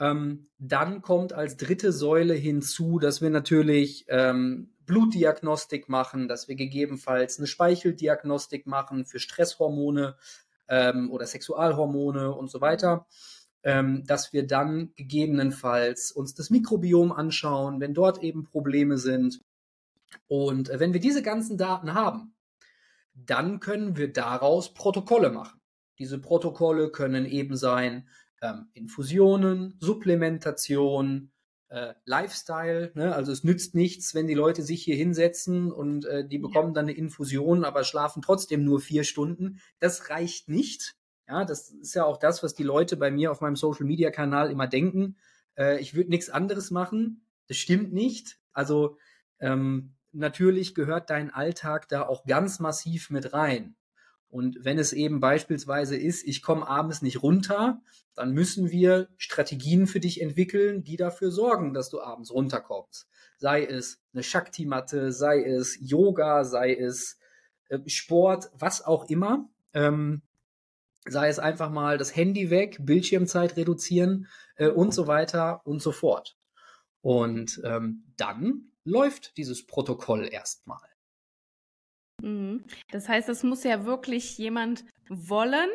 Ähm, 0.00 0.48
dann 0.58 1.02
kommt 1.02 1.32
als 1.32 1.56
dritte 1.56 1.92
Säule 1.92 2.34
hinzu, 2.34 2.98
dass 2.98 3.22
wir 3.22 3.30
natürlich 3.30 4.06
ähm, 4.08 4.71
Blutdiagnostik 4.86 5.88
machen, 5.88 6.28
dass 6.28 6.48
wir 6.48 6.54
gegebenenfalls 6.54 7.38
eine 7.38 7.46
Speicheldiagnostik 7.46 8.66
machen 8.66 9.04
für 9.04 9.18
Stresshormone 9.18 10.16
ähm, 10.68 11.10
oder 11.10 11.26
Sexualhormone 11.26 12.32
und 12.32 12.50
so 12.50 12.60
weiter. 12.60 13.06
Ähm, 13.64 14.04
dass 14.06 14.32
wir 14.32 14.44
dann 14.46 14.92
gegebenenfalls 14.96 16.10
uns 16.10 16.34
das 16.34 16.50
Mikrobiom 16.50 17.12
anschauen, 17.12 17.80
wenn 17.80 17.94
dort 17.94 18.20
eben 18.20 18.42
Probleme 18.42 18.98
sind. 18.98 19.40
Und 20.26 20.68
äh, 20.68 20.80
wenn 20.80 20.92
wir 20.92 21.00
diese 21.00 21.22
ganzen 21.22 21.58
Daten 21.58 21.94
haben, 21.94 22.34
dann 23.14 23.60
können 23.60 23.96
wir 23.96 24.12
daraus 24.12 24.74
Protokolle 24.74 25.30
machen. 25.30 25.60
Diese 25.98 26.18
Protokolle 26.18 26.90
können 26.90 27.26
eben 27.26 27.56
sein 27.56 28.08
ähm, 28.40 28.68
Infusionen, 28.72 29.76
Supplementation, 29.80 31.31
äh, 31.72 31.94
Lifestyle. 32.04 32.92
Ne? 32.94 33.14
Also 33.14 33.32
es 33.32 33.44
nützt 33.44 33.74
nichts, 33.74 34.14
wenn 34.14 34.26
die 34.26 34.34
Leute 34.34 34.62
sich 34.62 34.84
hier 34.84 34.94
hinsetzen 34.94 35.72
und 35.72 36.04
äh, 36.04 36.26
die 36.26 36.38
bekommen 36.38 36.68
ja. 36.68 36.74
dann 36.74 36.84
eine 36.84 36.96
Infusion, 36.96 37.64
aber 37.64 37.82
schlafen 37.82 38.20
trotzdem 38.20 38.62
nur 38.62 38.80
vier 38.80 39.04
Stunden. 39.04 39.58
Das 39.78 40.10
reicht 40.10 40.48
nicht. 40.48 40.94
Ja, 41.26 41.46
das 41.46 41.70
ist 41.70 41.94
ja 41.94 42.04
auch 42.04 42.18
das, 42.18 42.42
was 42.42 42.54
die 42.54 42.62
Leute 42.62 42.98
bei 42.98 43.10
mir 43.10 43.30
auf 43.30 43.40
meinem 43.40 43.56
Social 43.56 43.86
Media 43.86 44.10
Kanal 44.10 44.50
immer 44.50 44.66
denken. 44.66 45.16
Äh, 45.56 45.80
ich 45.80 45.94
würde 45.94 46.10
nichts 46.10 46.28
anderes 46.28 46.70
machen. 46.70 47.26
Das 47.48 47.56
stimmt 47.56 47.92
nicht. 47.94 48.38
Also 48.52 48.98
ähm, 49.40 49.94
natürlich 50.12 50.74
gehört 50.74 51.08
dein 51.08 51.30
Alltag 51.30 51.88
da 51.88 52.06
auch 52.06 52.26
ganz 52.26 52.60
massiv 52.60 53.08
mit 53.08 53.32
rein. 53.32 53.76
Und 54.32 54.64
wenn 54.64 54.78
es 54.78 54.94
eben 54.94 55.20
beispielsweise 55.20 55.94
ist, 55.94 56.26
ich 56.26 56.40
komme 56.40 56.66
abends 56.66 57.02
nicht 57.02 57.22
runter, 57.22 57.82
dann 58.14 58.32
müssen 58.32 58.70
wir 58.70 59.10
Strategien 59.18 59.86
für 59.86 60.00
dich 60.00 60.22
entwickeln, 60.22 60.82
die 60.84 60.96
dafür 60.96 61.30
sorgen, 61.30 61.74
dass 61.74 61.90
du 61.90 62.00
abends 62.00 62.32
runterkommst. 62.32 63.06
Sei 63.36 63.62
es 63.62 64.00
eine 64.14 64.22
Shakti-Matte, 64.22 65.12
sei 65.12 65.44
es 65.44 65.76
Yoga, 65.78 66.44
sei 66.44 66.74
es 66.74 67.18
äh, 67.68 67.80
Sport, 67.86 68.50
was 68.54 68.82
auch 68.82 69.04
immer. 69.10 69.50
Ähm, 69.74 70.22
sei 71.04 71.28
es 71.28 71.38
einfach 71.38 71.68
mal 71.68 71.98
das 71.98 72.16
Handy 72.16 72.48
weg, 72.48 72.78
Bildschirmzeit 72.80 73.58
reduzieren 73.58 74.28
äh, 74.56 74.68
und 74.68 74.94
so 74.94 75.06
weiter 75.06 75.60
und 75.66 75.82
so 75.82 75.92
fort. 75.92 76.38
Und 77.02 77.60
ähm, 77.64 78.04
dann 78.16 78.70
läuft 78.84 79.36
dieses 79.36 79.66
Protokoll 79.66 80.26
erstmal. 80.32 80.91
Mhm. 82.22 82.64
Das 82.90 83.08
heißt, 83.08 83.28
es 83.28 83.42
muss 83.42 83.64
ja 83.64 83.84
wirklich 83.84 84.38
jemand 84.38 84.84
wollen, 85.08 85.70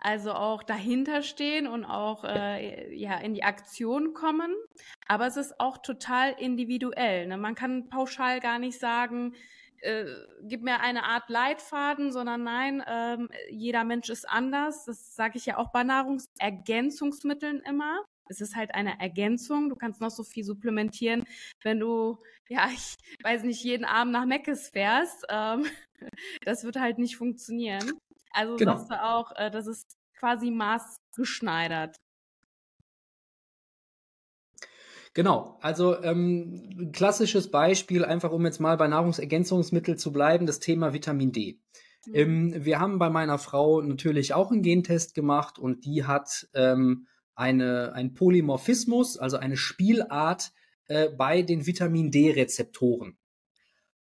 also 0.00 0.32
auch 0.32 0.62
dahinter 0.62 1.22
stehen 1.22 1.66
und 1.66 1.84
auch 1.84 2.24
äh, 2.24 2.94
ja 2.94 3.18
in 3.18 3.34
die 3.34 3.44
Aktion 3.44 4.12
kommen. 4.12 4.54
Aber 5.06 5.26
es 5.26 5.36
ist 5.36 5.58
auch 5.58 5.78
total 5.78 6.32
individuell. 6.38 7.26
Ne? 7.26 7.36
Man 7.36 7.54
kann 7.54 7.88
pauschal 7.88 8.40
gar 8.40 8.58
nicht 8.58 8.78
sagen, 8.78 9.34
äh, 9.80 10.04
gib 10.42 10.62
mir 10.62 10.80
eine 10.80 11.04
Art 11.04 11.28
Leitfaden, 11.30 12.12
sondern 12.12 12.42
nein, 12.42 12.82
ähm, 12.86 13.28
jeder 13.50 13.84
Mensch 13.84 14.08
ist 14.08 14.28
anders. 14.28 14.84
Das 14.84 15.14
sage 15.14 15.38
ich 15.38 15.46
ja 15.46 15.56
auch 15.56 15.70
bei 15.70 15.84
Nahrungsergänzungsmitteln 15.84 17.60
immer 17.60 18.04
es 18.28 18.40
ist 18.40 18.56
halt 18.56 18.74
eine 18.74 19.00
Ergänzung. 19.00 19.68
Du 19.68 19.76
kannst 19.76 20.00
noch 20.00 20.10
so 20.10 20.22
viel 20.22 20.44
supplementieren, 20.44 21.24
wenn 21.62 21.80
du, 21.80 22.18
ja, 22.48 22.68
ich 22.72 22.96
weiß 23.22 23.44
nicht, 23.44 23.62
jeden 23.62 23.84
Abend 23.84 24.12
nach 24.12 24.26
Meckes 24.26 24.70
fährst. 24.70 25.24
Ähm, 25.28 25.66
das 26.44 26.64
wird 26.64 26.76
halt 26.76 26.98
nicht 26.98 27.16
funktionieren. 27.16 27.92
Also 28.30 28.56
genau. 28.56 28.76
sagst 28.76 28.90
du 28.90 29.02
auch, 29.02 29.32
äh, 29.36 29.50
das 29.50 29.66
ist 29.66 29.96
quasi 30.18 30.50
maßgeschneidert. 30.50 31.96
Genau, 35.14 35.58
also 35.62 36.00
ähm, 36.02 36.90
klassisches 36.92 37.50
Beispiel, 37.50 38.04
einfach 38.04 38.30
um 38.30 38.44
jetzt 38.44 38.60
mal 38.60 38.76
bei 38.76 38.86
Nahrungsergänzungsmitteln 38.86 39.98
zu 39.98 40.12
bleiben, 40.12 40.46
das 40.46 40.60
Thema 40.60 40.92
Vitamin 40.92 41.32
D. 41.32 41.58
Mhm. 42.06 42.14
Ähm, 42.14 42.64
wir 42.64 42.78
haben 42.78 42.98
bei 42.98 43.10
meiner 43.10 43.38
Frau 43.38 43.80
natürlich 43.80 44.34
auch 44.34 44.52
einen 44.52 44.62
Gentest 44.62 45.14
gemacht 45.14 45.58
und 45.58 45.84
die 45.84 46.04
hat 46.04 46.48
ähm, 46.54 47.08
eine, 47.38 47.92
ein 47.94 48.14
Polymorphismus, 48.14 49.16
also 49.16 49.36
eine 49.36 49.56
Spielart 49.56 50.50
äh, 50.88 51.08
bei 51.08 51.42
den 51.42 51.66
Vitamin 51.66 52.10
D-Rezeptoren. 52.10 53.16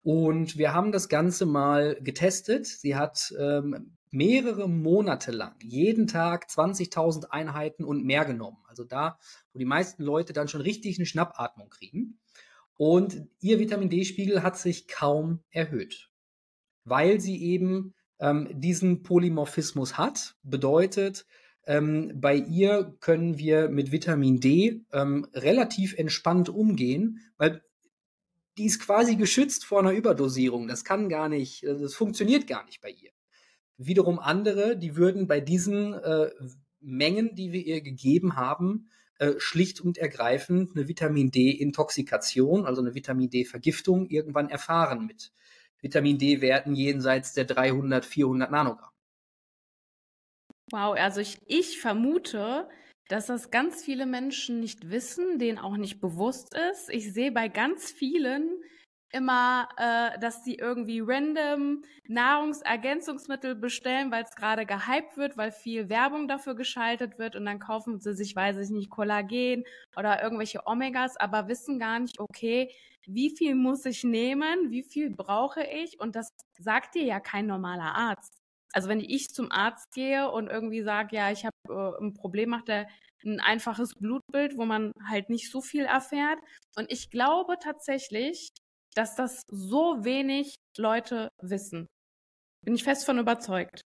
Und 0.02 0.58
wir 0.58 0.74
haben 0.74 0.92
das 0.92 1.08
Ganze 1.08 1.46
mal 1.46 1.96
getestet. 2.02 2.66
Sie 2.66 2.94
hat 2.94 3.32
ähm, 3.38 3.96
mehrere 4.10 4.68
Monate 4.68 5.30
lang 5.30 5.54
jeden 5.62 6.06
Tag 6.06 6.46
20.000 6.50 7.30
Einheiten 7.30 7.84
und 7.84 8.04
mehr 8.04 8.26
genommen. 8.26 8.58
Also 8.66 8.84
da, 8.84 9.18
wo 9.54 9.58
die 9.58 9.64
meisten 9.64 10.02
Leute 10.02 10.34
dann 10.34 10.48
schon 10.48 10.60
richtig 10.60 10.98
eine 10.98 11.06
Schnappatmung 11.06 11.70
kriegen. 11.70 12.18
Und 12.76 13.28
ihr 13.40 13.58
Vitamin 13.58 13.88
D-Spiegel 13.88 14.42
hat 14.42 14.58
sich 14.58 14.88
kaum 14.88 15.40
erhöht, 15.50 16.10
weil 16.84 17.20
sie 17.20 17.42
eben 17.42 17.94
ähm, 18.18 18.48
diesen 18.52 19.02
Polymorphismus 19.02 19.96
hat. 19.96 20.34
Bedeutet, 20.42 21.26
ähm, 21.66 22.12
bei 22.14 22.34
ihr 22.34 22.96
können 23.00 23.38
wir 23.38 23.68
mit 23.68 23.92
Vitamin 23.92 24.40
D 24.40 24.82
ähm, 24.92 25.26
relativ 25.34 25.94
entspannt 25.96 26.48
umgehen, 26.48 27.20
weil 27.36 27.62
die 28.58 28.66
ist 28.66 28.80
quasi 28.80 29.16
geschützt 29.16 29.64
vor 29.64 29.80
einer 29.80 29.92
Überdosierung. 29.92 30.68
Das 30.68 30.84
kann 30.84 31.08
gar 31.08 31.28
nicht, 31.28 31.62
äh, 31.64 31.78
das 31.78 31.94
funktioniert 31.94 32.46
gar 32.46 32.64
nicht 32.64 32.80
bei 32.80 32.90
ihr. 32.90 33.10
Wiederum 33.78 34.18
andere, 34.18 34.76
die 34.76 34.96
würden 34.96 35.26
bei 35.26 35.40
diesen 35.40 35.94
äh, 35.94 36.30
Mengen, 36.80 37.34
die 37.34 37.52
wir 37.52 37.64
ihr 37.64 37.80
gegeben 37.80 38.36
haben, 38.36 38.88
äh, 39.18 39.34
schlicht 39.38 39.80
und 39.80 39.98
ergreifend 39.98 40.74
eine 40.74 40.88
Vitamin 40.88 41.30
D-Intoxikation, 41.30 42.66
also 42.66 42.82
eine 42.82 42.94
Vitamin 42.94 43.30
D-Vergiftung 43.30 44.06
irgendwann 44.08 44.50
erfahren 44.50 45.06
mit 45.06 45.32
Vitamin 45.80 46.18
D-Werten 46.18 46.74
jenseits 46.74 47.32
der 47.32 47.44
300, 47.44 48.04
400 48.04 48.50
Nanogramm. 48.50 48.91
Wow, 50.72 50.94
also 50.98 51.20
ich, 51.20 51.38
ich 51.46 51.80
vermute, 51.80 52.68
dass 53.08 53.26
das 53.26 53.50
ganz 53.50 53.84
viele 53.84 54.06
Menschen 54.06 54.58
nicht 54.60 54.90
wissen, 54.90 55.38
denen 55.38 55.58
auch 55.58 55.76
nicht 55.76 56.00
bewusst 56.00 56.54
ist. 56.70 56.88
Ich 56.88 57.12
sehe 57.12 57.30
bei 57.30 57.48
ganz 57.48 57.92
vielen 57.92 58.48
immer, 59.10 59.68
äh, 59.76 60.18
dass 60.20 60.42
die 60.42 60.54
irgendwie 60.56 61.00
random 61.04 61.82
Nahrungsergänzungsmittel 62.08 63.54
bestellen, 63.54 64.10
weil 64.10 64.22
es 64.24 64.34
gerade 64.34 64.64
gehypt 64.64 65.18
wird, 65.18 65.36
weil 65.36 65.52
viel 65.52 65.90
Werbung 65.90 66.26
dafür 66.26 66.54
geschaltet 66.54 67.18
wird 67.18 67.36
und 67.36 67.44
dann 67.44 67.58
kaufen 67.58 68.00
sie 68.00 68.14
sich, 68.14 68.34
weiß 68.34 68.56
ich 68.56 68.70
nicht, 68.70 68.88
Kollagen 68.88 69.64
oder 69.96 70.22
irgendwelche 70.22 70.62
Omegas, 70.66 71.18
aber 71.18 71.48
wissen 71.48 71.78
gar 71.78 71.98
nicht, 72.00 72.18
okay, 72.18 72.70
wie 73.06 73.28
viel 73.36 73.54
muss 73.54 73.84
ich 73.84 74.04
nehmen, 74.04 74.70
wie 74.70 74.82
viel 74.82 75.10
brauche 75.10 75.62
ich 75.62 76.00
und 76.00 76.16
das 76.16 76.30
sagt 76.58 76.94
dir 76.94 77.04
ja 77.04 77.20
kein 77.20 77.46
normaler 77.46 77.94
Arzt. 77.94 78.41
Also 78.72 78.88
wenn 78.88 79.00
ich 79.00 79.30
zum 79.30 79.50
Arzt 79.50 79.92
gehe 79.92 80.30
und 80.30 80.48
irgendwie 80.48 80.82
sage, 80.82 81.16
ja, 81.16 81.30
ich 81.30 81.44
habe 81.44 81.54
äh, 81.98 82.04
ein 82.04 82.14
Problem, 82.14 82.50
macht 82.50 82.68
er 82.68 82.88
ein 83.24 83.40
einfaches 83.40 83.94
Blutbild, 83.94 84.56
wo 84.56 84.64
man 84.64 84.92
halt 85.08 85.30
nicht 85.30 85.50
so 85.50 85.60
viel 85.60 85.84
erfährt. 85.84 86.38
Und 86.76 86.90
ich 86.90 87.10
glaube 87.10 87.56
tatsächlich, 87.62 88.50
dass 88.94 89.14
das 89.14 89.42
so 89.48 90.04
wenig 90.04 90.56
Leute 90.76 91.28
wissen. 91.40 91.86
Bin 92.64 92.74
ich 92.74 92.84
fest 92.84 93.04
von 93.04 93.18
überzeugt. 93.18 93.82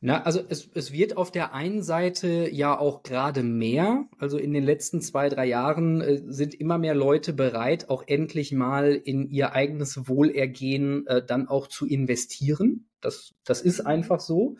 Na, 0.00 0.22
also 0.22 0.40
es, 0.48 0.70
es 0.74 0.92
wird 0.92 1.16
auf 1.16 1.32
der 1.32 1.54
einen 1.54 1.82
Seite 1.82 2.48
ja 2.52 2.78
auch 2.78 3.02
gerade 3.02 3.42
mehr. 3.42 4.08
Also 4.18 4.38
in 4.38 4.52
den 4.52 4.62
letzten 4.62 5.00
zwei, 5.00 5.28
drei 5.28 5.46
Jahren 5.46 6.00
äh, 6.00 6.22
sind 6.26 6.54
immer 6.54 6.78
mehr 6.78 6.94
Leute 6.94 7.32
bereit, 7.32 7.90
auch 7.90 8.04
endlich 8.06 8.52
mal 8.52 8.94
in 8.94 9.28
ihr 9.28 9.54
eigenes 9.54 10.08
Wohlergehen 10.08 11.04
äh, 11.08 11.24
dann 11.24 11.48
auch 11.48 11.66
zu 11.66 11.84
investieren. 11.84 12.88
Das, 13.00 13.34
das 13.44 13.60
ist 13.60 13.80
einfach 13.80 14.20
so. 14.20 14.56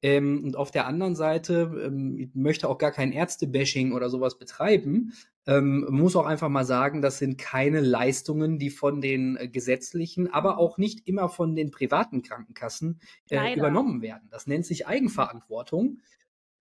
Ähm, 0.00 0.42
und 0.44 0.56
auf 0.56 0.70
der 0.70 0.86
anderen 0.86 1.16
Seite, 1.16 1.70
ähm, 1.84 2.16
ich 2.18 2.34
möchte 2.34 2.68
auch 2.68 2.78
gar 2.78 2.92
kein 2.92 3.12
Ärztebashing 3.12 3.92
oder 3.92 4.08
sowas 4.08 4.38
betreiben, 4.38 5.12
ähm, 5.48 5.86
muss 5.88 6.14
auch 6.14 6.26
einfach 6.26 6.50
mal 6.50 6.66
sagen, 6.66 7.00
das 7.00 7.16
sind 7.16 7.38
keine 7.38 7.80
Leistungen, 7.80 8.58
die 8.58 8.68
von 8.68 9.00
den 9.00 9.38
äh, 9.38 9.48
gesetzlichen, 9.48 10.30
aber 10.30 10.58
auch 10.58 10.76
nicht 10.76 11.08
immer 11.08 11.30
von 11.30 11.56
den 11.56 11.70
privaten 11.70 12.20
Krankenkassen 12.20 13.00
äh, 13.30 13.54
übernommen 13.56 14.02
werden. 14.02 14.28
Das 14.30 14.46
nennt 14.46 14.66
sich 14.66 14.86
Eigenverantwortung. 14.86 16.00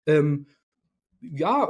Ähm, 0.06 0.48
ja, 1.22 1.70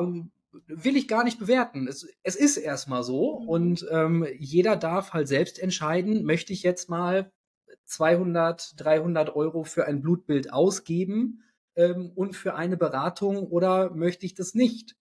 will 0.66 0.98
ich 0.98 1.08
gar 1.08 1.24
nicht 1.24 1.38
bewerten. 1.38 1.88
Es, 1.88 2.08
es 2.24 2.36
ist 2.36 2.58
erstmal 2.58 3.04
so 3.04 3.42
mhm. 3.42 3.48
und 3.48 3.88
ähm, 3.92 4.28
jeder 4.40 4.76
darf 4.76 5.14
halt 5.14 5.28
selbst 5.28 5.60
entscheiden, 5.60 6.24
möchte 6.26 6.52
ich 6.52 6.64
jetzt 6.64 6.90
mal 6.90 7.32
200, 7.86 8.74
300 8.78 9.36
Euro 9.36 9.66
für 9.66 9.86
ein 9.86 10.02
Blutbild 10.02 10.52
ausgeben 10.52 11.44
ähm, 11.76 12.12
und 12.16 12.36
für 12.36 12.56
eine 12.56 12.76
Beratung 12.76 13.46
oder 13.46 13.94
möchte 13.94 14.26
ich 14.26 14.34
das 14.34 14.56
nicht? 14.56 14.96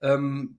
Ähm, 0.00 0.58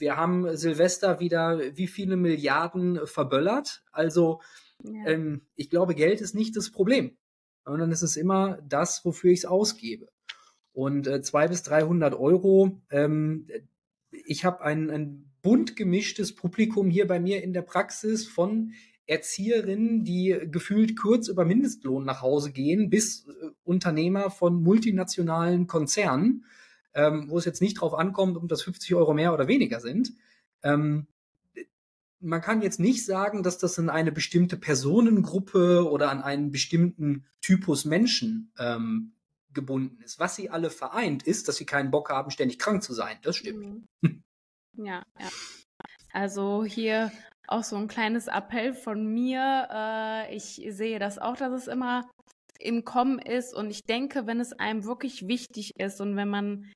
wir 0.00 0.16
haben 0.16 0.56
Silvester 0.56 1.20
wieder 1.20 1.60
wie 1.76 1.86
viele 1.86 2.16
Milliarden 2.16 3.06
verböllert. 3.06 3.82
Also 3.92 4.40
ja. 4.82 5.06
ähm, 5.06 5.42
ich 5.56 5.70
glaube, 5.70 5.94
Geld 5.94 6.20
ist 6.20 6.34
nicht 6.34 6.56
das 6.56 6.70
Problem, 6.70 7.16
sondern 7.64 7.92
es 7.92 8.02
ist 8.02 8.16
immer 8.16 8.58
das, 8.66 9.04
wofür 9.04 9.30
ich 9.30 9.40
es 9.40 9.44
ausgebe. 9.46 10.08
Und 10.72 11.06
äh, 11.06 11.22
zwei 11.22 11.48
bis 11.48 11.62
300 11.62 12.14
Euro. 12.14 12.80
Ähm, 12.90 13.46
ich 14.10 14.44
habe 14.44 14.62
ein, 14.62 14.90
ein 14.90 15.30
bunt 15.42 15.76
gemischtes 15.76 16.34
Publikum 16.34 16.90
hier 16.90 17.06
bei 17.06 17.20
mir 17.20 17.42
in 17.42 17.52
der 17.52 17.62
Praxis 17.62 18.26
von 18.26 18.72
Erzieherinnen, 19.06 20.04
die 20.04 20.38
gefühlt 20.50 20.96
kurz 20.96 21.28
über 21.28 21.44
Mindestlohn 21.44 22.04
nach 22.04 22.22
Hause 22.22 22.52
gehen, 22.52 22.90
bis 22.90 23.26
äh, 23.26 23.50
Unternehmer 23.64 24.30
von 24.30 24.62
multinationalen 24.62 25.66
Konzernen, 25.66 26.44
ähm, 26.94 27.30
wo 27.30 27.38
es 27.38 27.44
jetzt 27.44 27.60
nicht 27.60 27.80
drauf 27.80 27.94
ankommt, 27.94 28.36
ob 28.36 28.48
das 28.48 28.62
50 28.62 28.94
Euro 28.94 29.14
mehr 29.14 29.32
oder 29.32 29.48
weniger 29.48 29.80
sind. 29.80 30.12
Ähm, 30.62 31.06
man 32.20 32.42
kann 32.42 32.62
jetzt 32.62 32.80
nicht 32.80 33.04
sagen, 33.06 33.42
dass 33.42 33.58
das 33.58 33.78
in 33.78 33.88
eine 33.88 34.12
bestimmte 34.12 34.56
Personengruppe 34.56 35.88
oder 35.90 36.10
an 36.10 36.22
einen 36.22 36.50
bestimmten 36.50 37.26
Typus 37.40 37.84
Menschen 37.84 38.52
ähm, 38.58 39.12
gebunden 39.52 40.00
ist. 40.02 40.18
Was 40.18 40.36
sie 40.36 40.50
alle 40.50 40.70
vereint, 40.70 41.22
ist, 41.22 41.48
dass 41.48 41.56
sie 41.56 41.66
keinen 41.66 41.90
Bock 41.90 42.10
haben, 42.10 42.30
ständig 42.30 42.58
krank 42.58 42.82
zu 42.82 42.92
sein. 42.92 43.16
Das 43.22 43.36
stimmt. 43.36 43.88
Mhm. 44.02 44.22
Ja, 44.76 45.02
ja. 45.18 45.28
Also 46.12 46.64
hier 46.64 47.10
auch 47.46 47.64
so 47.64 47.76
ein 47.76 47.88
kleines 47.88 48.28
Appell 48.28 48.74
von 48.74 49.12
mir. 49.12 49.68
Äh, 49.70 50.36
ich 50.36 50.62
sehe 50.68 50.98
das 50.98 51.18
auch, 51.18 51.36
dass 51.36 51.52
es 51.52 51.68
immer 51.68 52.08
im 52.58 52.84
Kommen 52.84 53.18
ist. 53.18 53.54
Und 53.54 53.70
ich 53.70 53.84
denke, 53.84 54.26
wenn 54.26 54.40
es 54.40 54.52
einem 54.52 54.84
wirklich 54.84 55.26
wichtig 55.26 55.72
ist 55.78 56.00
und 56.00 56.16
wenn 56.16 56.28
man 56.28 56.70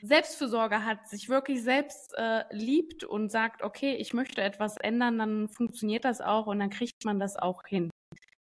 Selbstfürsorge 0.00 0.84
hat, 0.84 1.08
sich 1.08 1.28
wirklich 1.28 1.62
selbst 1.62 2.14
äh, 2.16 2.44
liebt 2.50 3.04
und 3.04 3.30
sagt, 3.30 3.62
okay, 3.62 3.94
ich 3.94 4.14
möchte 4.14 4.42
etwas 4.42 4.76
ändern, 4.76 5.18
dann 5.18 5.48
funktioniert 5.48 6.04
das 6.04 6.20
auch 6.20 6.46
und 6.46 6.60
dann 6.60 6.70
kriegt 6.70 7.04
man 7.04 7.18
das 7.18 7.36
auch 7.36 7.64
hin. 7.66 7.90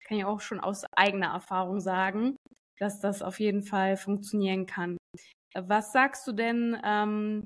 Kann 0.07 0.17
ich 0.17 0.25
auch 0.25 0.39
schon 0.39 0.59
aus 0.59 0.85
eigener 0.95 1.33
Erfahrung 1.33 1.79
sagen, 1.79 2.37
dass 2.79 2.99
das 2.99 3.21
auf 3.21 3.39
jeden 3.39 3.63
Fall 3.63 3.97
funktionieren 3.97 4.67
kann. 4.67 4.97
Was 5.55 5.91
sagst 5.91 6.27
du 6.27 6.31
denn 6.31 6.79
ähm, 6.83 7.45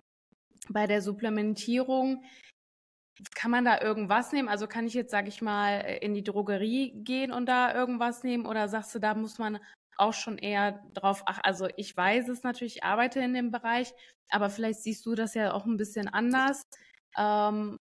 bei 0.70 0.88
der 0.88 1.02
Supplementierung? 1.02 2.24
Kann 3.36 3.52
man 3.52 3.64
da 3.64 3.82
irgendwas 3.82 4.34
nehmen? 4.34 4.50
Also 4.50 4.68
kann 4.68 4.88
ich 4.88 4.94
jetzt, 4.94 5.12
sage 5.12 5.30
ich 5.30 5.42
mal, 5.42 5.80
in 6.02 6.14
die 6.14 6.24
Drogerie 6.24 6.92
gehen 7.04 7.32
und 7.32 7.46
da 7.46 7.74
irgendwas 7.74 8.24
nehmen? 8.24 8.46
Oder 8.46 8.68
sagst 8.68 8.94
du, 8.94 9.00
da 9.00 9.14
muss 9.14 9.40
man 9.40 9.60
auch 9.98 10.14
schon 10.14 10.38
eher 10.38 10.84
drauf 10.94 11.24
achten? 11.26 11.42
Also 11.44 11.68
ich 11.78 11.96
weiß 11.96 12.30
es 12.30 12.44
natürlich, 12.44 12.78
ich 12.78 12.84
arbeite 12.84 13.20
in 13.20 13.34
dem 13.34 13.52
Bereich, 13.52 13.94
aber 14.30 14.50
vielleicht 14.50 14.82
siehst 14.82 15.06
du 15.06 15.16
das 15.16 15.34
ja 15.34 15.54
auch 15.54 15.66
ein 15.66 15.78
bisschen 15.78 16.08
anders, 16.08 16.64
ähm, 17.18 17.78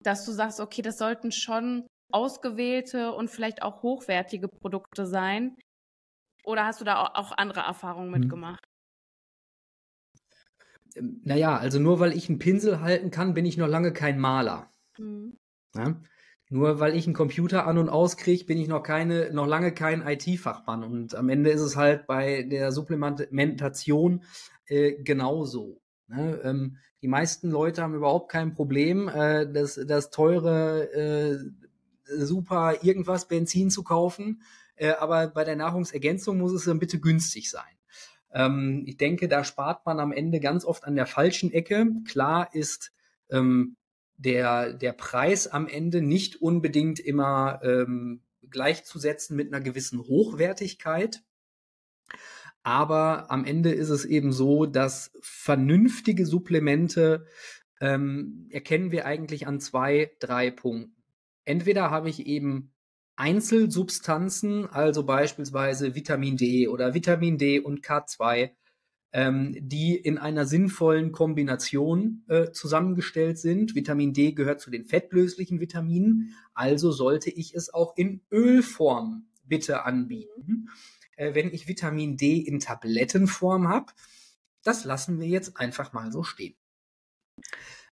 dass 0.00 0.24
du 0.24 0.32
sagst, 0.32 0.60
okay, 0.60 0.82
das 0.82 0.98
sollten 0.98 1.32
schon 1.32 1.86
ausgewählte 2.12 3.12
und 3.12 3.30
vielleicht 3.30 3.62
auch 3.62 3.82
hochwertige 3.82 4.48
Produkte 4.48 5.06
sein. 5.06 5.56
Oder 6.44 6.66
hast 6.66 6.80
du 6.80 6.84
da 6.84 7.06
auch 7.14 7.32
andere 7.32 7.60
Erfahrungen 7.60 8.10
mhm. 8.10 8.18
mitgemacht? 8.18 8.64
Naja, 10.96 11.56
also 11.56 11.80
nur 11.80 11.98
weil 11.98 12.12
ich 12.12 12.28
einen 12.28 12.38
Pinsel 12.38 12.80
halten 12.80 13.10
kann, 13.10 13.34
bin 13.34 13.46
ich 13.46 13.56
noch 13.56 13.66
lange 13.66 13.92
kein 13.92 14.18
Maler. 14.18 14.70
Mhm. 14.98 15.36
Ja? 15.74 16.00
Nur 16.50 16.78
weil 16.78 16.94
ich 16.94 17.06
einen 17.06 17.14
Computer 17.14 17.66
an 17.66 17.78
und 17.78 17.88
auskriege, 17.88 18.44
bin 18.44 18.58
ich 18.58 18.68
noch 18.68 18.82
keine, 18.82 19.32
noch 19.32 19.46
lange 19.46 19.72
kein 19.72 20.06
IT-Fachmann. 20.06 20.84
Und 20.84 21.14
am 21.14 21.28
Ende 21.28 21.50
ist 21.50 21.62
es 21.62 21.76
halt 21.76 22.06
bei 22.06 22.42
der 22.42 22.70
Supplementation 22.70 24.24
äh, 24.66 24.92
genauso. 25.02 25.80
Ne? 26.06 26.40
Ähm, 26.44 26.76
die 27.02 27.08
meisten 27.08 27.50
Leute 27.50 27.82
haben 27.82 27.94
überhaupt 27.94 28.30
kein 28.30 28.54
Problem, 28.54 29.08
äh, 29.08 29.50
das, 29.50 29.80
das 29.86 30.10
teure 30.10 30.92
äh, 30.92 31.38
super 32.18 32.82
irgendwas 32.82 33.26
Benzin 33.26 33.70
zu 33.70 33.82
kaufen. 33.82 34.42
Äh, 34.76 34.92
aber 34.92 35.28
bei 35.28 35.44
der 35.44 35.56
Nahrungsergänzung 35.56 36.38
muss 36.38 36.52
es 36.52 36.64
dann 36.64 36.78
bitte 36.78 37.00
günstig 37.00 37.50
sein. 37.50 37.62
Ähm, 38.32 38.84
ich 38.86 38.96
denke, 38.96 39.28
da 39.28 39.44
spart 39.44 39.86
man 39.86 40.00
am 40.00 40.12
Ende 40.12 40.40
ganz 40.40 40.64
oft 40.64 40.84
an 40.84 40.96
der 40.96 41.06
falschen 41.06 41.52
Ecke. 41.52 41.86
Klar 42.06 42.54
ist 42.54 42.92
ähm, 43.30 43.76
der, 44.16 44.72
der 44.72 44.92
Preis 44.92 45.46
am 45.46 45.66
Ende 45.66 46.00
nicht 46.00 46.40
unbedingt 46.40 47.00
immer 47.00 47.60
ähm, 47.62 48.22
gleichzusetzen 48.50 49.36
mit 49.36 49.52
einer 49.52 49.62
gewissen 49.62 50.00
Hochwertigkeit. 50.00 51.22
Aber 52.62 53.30
am 53.30 53.44
Ende 53.44 53.72
ist 53.72 53.90
es 53.90 54.04
eben 54.04 54.32
so, 54.32 54.64
dass 54.64 55.12
vernünftige 55.20 56.24
Supplemente 56.24 57.26
ähm, 57.80 58.48
erkennen 58.50 58.90
wir 58.90 59.04
eigentlich 59.04 59.46
an 59.46 59.60
zwei, 59.60 60.12
drei 60.18 60.50
Punkten. 60.50 61.02
Entweder 61.44 61.90
habe 61.90 62.08
ich 62.08 62.26
eben 62.26 62.72
Einzelsubstanzen, 63.16 64.66
also 64.66 65.04
beispielsweise 65.04 65.94
Vitamin 65.94 66.36
D 66.36 66.68
oder 66.68 66.94
Vitamin 66.94 67.38
D 67.38 67.60
und 67.60 67.84
K2, 67.84 68.50
ähm, 69.14 69.56
die 69.60 69.94
in 69.94 70.18
einer 70.18 70.44
sinnvollen 70.44 71.12
Kombination 71.12 72.24
äh, 72.26 72.50
zusammengestellt 72.50 73.38
sind. 73.38 73.76
Vitamin 73.76 74.12
D 74.12 74.32
gehört 74.32 74.60
zu 74.60 74.72
den 74.72 74.84
fettlöslichen 74.84 75.60
Vitaminen, 75.60 76.34
also 76.52 76.90
sollte 76.90 77.30
ich 77.30 77.54
es 77.54 77.72
auch 77.72 77.96
in 77.96 78.22
Ölform 78.32 79.28
bitte 79.44 79.84
anbieten. 79.84 80.68
Äh, 81.14 81.32
wenn 81.34 81.52
ich 81.54 81.68
Vitamin 81.68 82.16
D 82.16 82.38
in 82.38 82.58
Tablettenform 82.58 83.68
habe, 83.68 83.92
das 84.64 84.84
lassen 84.84 85.20
wir 85.20 85.28
jetzt 85.28 85.58
einfach 85.58 85.92
mal 85.92 86.10
so 86.10 86.24
stehen. 86.24 86.56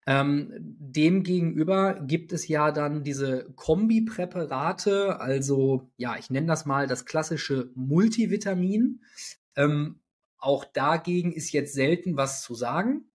Ähm, 0.06 0.54
demgegenüber 0.56 2.00
gibt 2.00 2.32
es 2.32 2.48
ja 2.48 2.72
dann 2.72 3.04
diese 3.04 3.52
Kombipräparate, 3.56 5.20
also 5.20 5.90
ja, 5.98 6.16
ich 6.16 6.30
nenne 6.30 6.46
das 6.46 6.64
mal 6.64 6.86
das 6.86 7.04
klassische 7.04 7.70
Multivitamin. 7.74 9.02
Ähm, 9.54 9.99
auch 10.40 10.64
dagegen 10.64 11.32
ist 11.32 11.52
jetzt 11.52 11.74
selten 11.74 12.16
was 12.16 12.42
zu 12.42 12.54
sagen. 12.54 13.10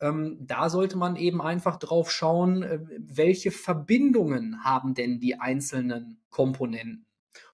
Ähm, 0.00 0.38
da 0.40 0.70
sollte 0.70 0.96
man 0.96 1.16
eben 1.16 1.42
einfach 1.42 1.76
drauf 1.76 2.10
schauen, 2.10 2.62
äh, 2.62 2.78
welche 2.98 3.50
Verbindungen 3.50 4.64
haben 4.64 4.94
denn 4.94 5.18
die 5.18 5.40
einzelnen 5.40 6.20
Komponenten. 6.30 7.04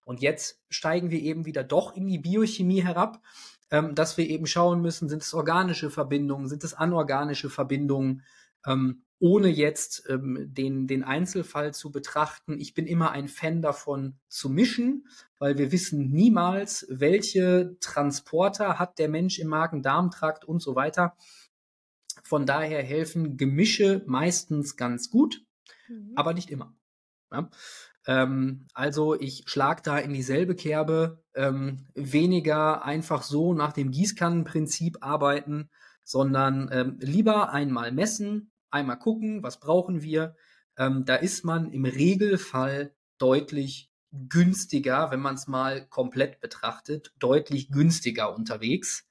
Und 0.04 0.20
jetzt 0.20 0.62
steigen 0.68 1.10
wir 1.10 1.20
eben 1.20 1.46
wieder 1.46 1.64
doch 1.64 1.96
in 1.96 2.06
die 2.06 2.18
Biochemie 2.18 2.82
herab, 2.82 3.22
ähm, 3.70 3.94
dass 3.94 4.18
wir 4.18 4.28
eben 4.28 4.46
schauen 4.46 4.82
müssen, 4.82 5.08
sind 5.08 5.22
es 5.22 5.32
organische 5.32 5.90
Verbindungen, 5.90 6.48
sind 6.48 6.64
es 6.64 6.74
anorganische 6.74 7.48
Verbindungen, 7.48 8.22
ähm, 8.66 9.04
ohne 9.18 9.48
jetzt 9.48 10.04
ähm, 10.10 10.52
den, 10.52 10.86
den 10.86 11.02
Einzelfall 11.02 11.72
zu 11.72 11.90
betrachten. 11.90 12.60
Ich 12.60 12.74
bin 12.74 12.86
immer 12.86 13.12
ein 13.12 13.28
Fan 13.28 13.62
davon 13.62 14.18
zu 14.28 14.50
mischen, 14.50 15.06
weil 15.38 15.56
wir 15.56 15.72
wissen 15.72 16.10
niemals, 16.10 16.86
welche 16.90 17.76
Transporter 17.80 18.78
hat 18.78 18.98
der 18.98 19.08
Mensch 19.08 19.38
im 19.38 19.48
Magen-Darm-Trakt 19.48 20.44
und 20.44 20.60
so 20.60 20.74
weiter. 20.74 21.16
Von 22.22 22.44
daher 22.44 22.82
helfen 22.82 23.36
Gemische 23.36 24.02
meistens 24.06 24.76
ganz 24.76 25.10
gut, 25.10 25.44
mhm. 25.88 26.12
aber 26.16 26.34
nicht 26.34 26.50
immer. 26.50 26.74
Ja? 27.32 27.48
Ähm, 28.06 28.66
also 28.74 29.18
ich 29.18 29.44
schlag 29.46 29.82
da 29.82 29.98
in 29.98 30.12
dieselbe 30.12 30.54
Kerbe, 30.54 31.22
ähm, 31.34 31.86
weniger 31.94 32.84
einfach 32.84 33.22
so 33.22 33.54
nach 33.54 33.72
dem 33.72 33.90
Gießkannenprinzip 33.90 34.98
arbeiten, 35.00 35.70
sondern 36.02 36.68
ähm, 36.70 36.98
lieber 37.00 37.52
einmal 37.52 37.92
messen, 37.92 38.50
einmal 38.74 38.98
gucken, 38.98 39.42
was 39.42 39.60
brauchen 39.60 40.02
wir. 40.02 40.36
Ähm, 40.76 41.04
da 41.04 41.14
ist 41.16 41.44
man 41.44 41.70
im 41.70 41.84
Regelfall 41.84 42.94
deutlich 43.18 43.90
günstiger, 44.28 45.10
wenn 45.10 45.20
man 45.20 45.34
es 45.34 45.46
mal 45.46 45.86
komplett 45.86 46.40
betrachtet, 46.40 47.12
deutlich 47.18 47.70
günstiger 47.70 48.34
unterwegs, 48.34 49.08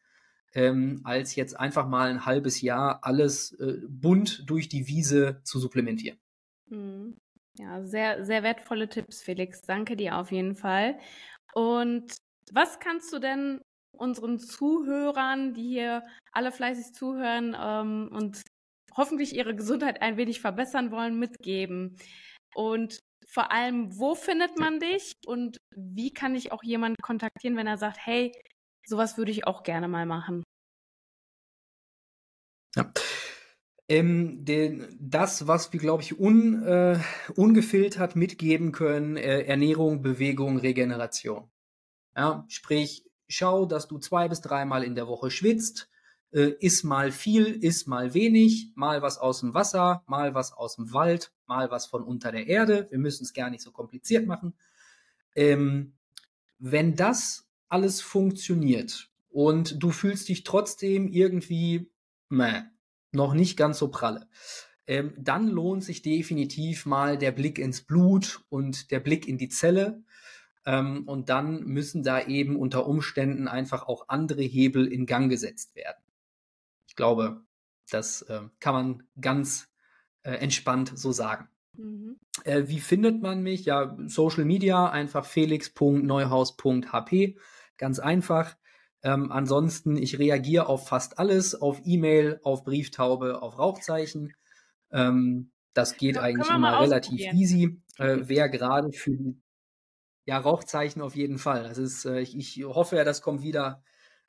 ähm, 0.54 1.02
als 1.04 1.36
jetzt 1.36 1.60
einfach 1.60 1.88
mal 1.88 2.10
ein 2.10 2.26
halbes 2.26 2.62
Jahr 2.62 3.00
alles 3.04 3.54
äh, 3.54 3.82
bunt 3.88 4.44
durch 4.50 4.70
die 4.70 4.88
Wiese 4.88 5.42
zu 5.44 5.60
supplementieren. 5.60 6.20
Mhm. 6.70 7.18
Ja, 7.58 7.84
sehr, 7.84 8.26
sehr 8.26 8.42
wertvolle 8.44 8.90
Tipps, 8.90 9.22
Felix. 9.22 9.62
Danke 9.62 9.96
dir 9.96 10.18
auf 10.18 10.32
jeden 10.32 10.56
Fall. 10.56 10.98
Und 11.54 12.16
was 12.52 12.80
kannst 12.80 13.14
du 13.14 13.20
denn 13.20 13.62
unseren 13.92 14.40
Zuhörern, 14.40 15.54
die 15.54 15.70
hier 15.70 16.04
alle 16.32 16.52
fleißig 16.52 16.94
zuhören 16.94 17.56
ähm, 17.60 18.10
und 18.12 18.42
hoffentlich 18.96 19.36
ihre 19.36 19.56
Gesundheit 19.56 20.02
ein 20.02 20.18
wenig 20.18 20.42
verbessern 20.42 20.92
wollen, 20.92 21.20
mitgeben? 21.20 21.98
Und 22.56 23.00
vor 23.28 23.52
allem, 23.52 23.98
wo 23.98 24.16
findet 24.16 24.60
man 24.60 24.80
dich 24.80 25.14
und 25.26 25.58
wie 25.76 26.14
kann 26.14 26.36
ich 26.36 26.52
auch 26.52 26.64
jemanden 26.64 27.02
kontaktieren, 27.02 27.58
wenn 27.58 27.68
er 27.68 27.78
sagt, 27.78 27.98
hey, 28.00 28.32
sowas 28.86 29.18
würde 29.18 29.32
ich 29.32 29.48
auch 29.48 29.64
gerne 29.64 29.88
mal 29.88 30.06
machen? 30.06 30.44
Ja. 32.76 32.92
Ähm, 33.90 34.46
den, 34.46 34.88
das, 35.00 35.48
was 35.48 35.74
wir, 35.74 35.80
glaube 35.80 36.04
ich, 36.04 36.18
un, 36.18 36.64
äh, 36.64 37.00
ungefiltert 37.36 38.16
mitgeben 38.16 38.72
können, 38.72 39.18
äh, 39.18 39.42
Ernährung, 39.42 40.02
Bewegung, 40.02 40.58
Regeneration. 40.58 41.52
Ja, 42.16 42.46
sprich, 42.48 43.06
schau, 43.28 43.66
dass 43.66 43.88
du 43.88 43.98
zwei 44.00 44.30
bis 44.30 44.42
dreimal 44.42 44.84
in 44.84 44.96
der 44.96 45.08
Woche 45.08 45.32
schwitzt, 45.32 45.90
äh, 46.34 46.56
iss 46.60 46.84
mal 46.84 47.12
viel, 47.12 47.64
iss 47.64 47.88
mal 47.88 48.14
wenig, 48.14 48.72
mal 48.76 49.02
was 49.02 49.18
aus 49.18 49.42
dem 49.42 49.54
Wasser, 49.54 50.04
mal 50.08 50.34
was 50.34 50.52
aus 50.52 50.76
dem 50.76 50.92
Wald, 50.92 51.32
mal 51.46 51.72
was 51.72 51.86
von 51.86 52.04
unter 52.04 52.32
der 52.32 52.48
Erde. 52.48 52.88
Wir 52.90 53.00
müssen 53.00 53.24
es 53.24 53.34
gar 53.34 53.50
nicht 53.50 53.62
so 53.62 53.72
kompliziert 53.72 54.26
machen. 54.26 54.54
Ähm, 55.36 55.94
wenn 56.60 56.96
das 56.96 57.48
alles 57.70 58.02
funktioniert 58.02 59.10
und 59.30 59.82
du 59.82 59.92
fühlst 59.92 60.30
dich 60.30 60.44
trotzdem 60.44 61.08
irgendwie 61.08 61.92
meh, 62.30 62.64
noch 63.12 63.34
nicht 63.34 63.58
ganz 63.58 63.78
so 63.78 63.90
pralle, 63.90 64.28
ähm, 64.86 65.14
dann 65.18 65.48
lohnt 65.48 65.84
sich 65.84 66.02
definitiv 66.02 66.86
mal 66.86 67.18
der 67.18 67.32
Blick 67.32 67.58
ins 67.60 67.82
Blut 67.82 68.42
und 68.50 68.92
der 68.92 69.00
Blick 69.00 69.28
in 69.28 69.38
die 69.38 69.50
Zelle. 69.50 70.04
Ähm, 70.66 71.04
und 71.08 71.30
dann 71.30 71.64
müssen 71.64 72.04
da 72.04 72.26
eben 72.26 72.56
unter 72.56 72.88
Umständen 72.88 73.48
einfach 73.48 73.88
auch 73.88 74.06
andere 74.08 74.44
Hebel 74.44 74.88
in 74.88 75.06
Gang 75.06 75.30
gesetzt 75.30 75.76
werden. 75.76 76.03
Ich 76.94 76.96
glaube, 76.96 77.42
das 77.90 78.22
äh, 78.22 78.42
kann 78.60 78.76
man 78.76 79.04
ganz 79.20 79.68
äh, 80.22 80.34
entspannt 80.34 80.92
so 80.96 81.12
sagen. 81.12 81.50
Mhm. 81.76 82.20
Äh, 82.44 82.66
wie 82.68 82.80
findet 82.80 83.20
man 83.20 83.42
mich? 83.42 83.66
Ja, 83.66 83.98
Social 84.06 84.46
Media, 84.46 84.92
einfach 84.92 85.26
felix.neuhaus.hp. 85.26 87.36
Ganz 87.78 87.98
einfach. 87.98 88.56
Ähm, 89.02 89.32
ansonsten, 89.32 89.98
ich 89.98 90.20
reagiere 90.20 90.68
auf 90.68 90.88
fast 90.88 91.18
alles, 91.18 91.60
auf 91.60 91.82
E-Mail, 91.84 92.40
auf 92.44 92.64
Brieftaube, 92.64 93.42
auf 93.42 93.58
Rauchzeichen. 93.58 94.36
Ähm, 94.92 95.52
das 95.74 95.98
geht 95.98 96.18
ja, 96.18 96.22
eigentlich 96.22 96.52
immer 96.52 96.80
relativ 96.80 97.20
easy. 97.34 97.82
Äh, 97.98 98.18
wer 98.22 98.50
gerade 98.50 98.92
für 98.92 99.18
die 99.18 99.42
ja, 100.26 100.38
Rauchzeichen 100.38 101.02
auf 101.02 101.16
jeden 101.16 101.40
Fall. 101.40 101.64
Das 101.64 101.80
ist, 101.80 102.06
äh, 102.06 102.20
ich, 102.20 102.38
ich 102.38 102.64
hoffe 102.64 102.98
ja, 102.98 103.04
das 103.04 103.24
kommt 103.24 103.42
wieder. 103.42 103.84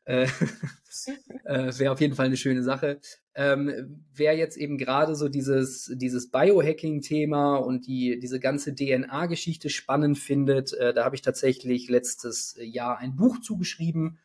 Äh, 0.05 0.27
äh, 1.45 1.79
Wäre 1.79 1.93
auf 1.93 2.01
jeden 2.01 2.14
Fall 2.14 2.27
eine 2.27 2.37
schöne 2.37 2.62
Sache. 2.62 3.01
Ähm, 3.35 4.05
wer 4.14 4.37
jetzt 4.37 4.57
eben 4.57 4.79
gerade 4.79 5.14
so 5.17 5.29
dieses, 5.29 5.90
dieses 5.97 6.31
Biohacking-Thema 6.31 7.57
und 7.57 7.87
die, 7.87 8.19
diese 8.21 8.38
ganze 8.38 8.75
DNA-Geschichte 8.75 9.71
spannend 9.71 10.19
findet, 10.19 10.73
äh, 10.75 10.95
da 10.95 11.05
habe 11.05 11.17
ich 11.17 11.23
tatsächlich 11.23 11.88
letztes 11.88 12.57
Jahr 12.61 12.99
ein 12.99 13.17
Buch 13.17 13.40
zugeschrieben, 13.40 14.19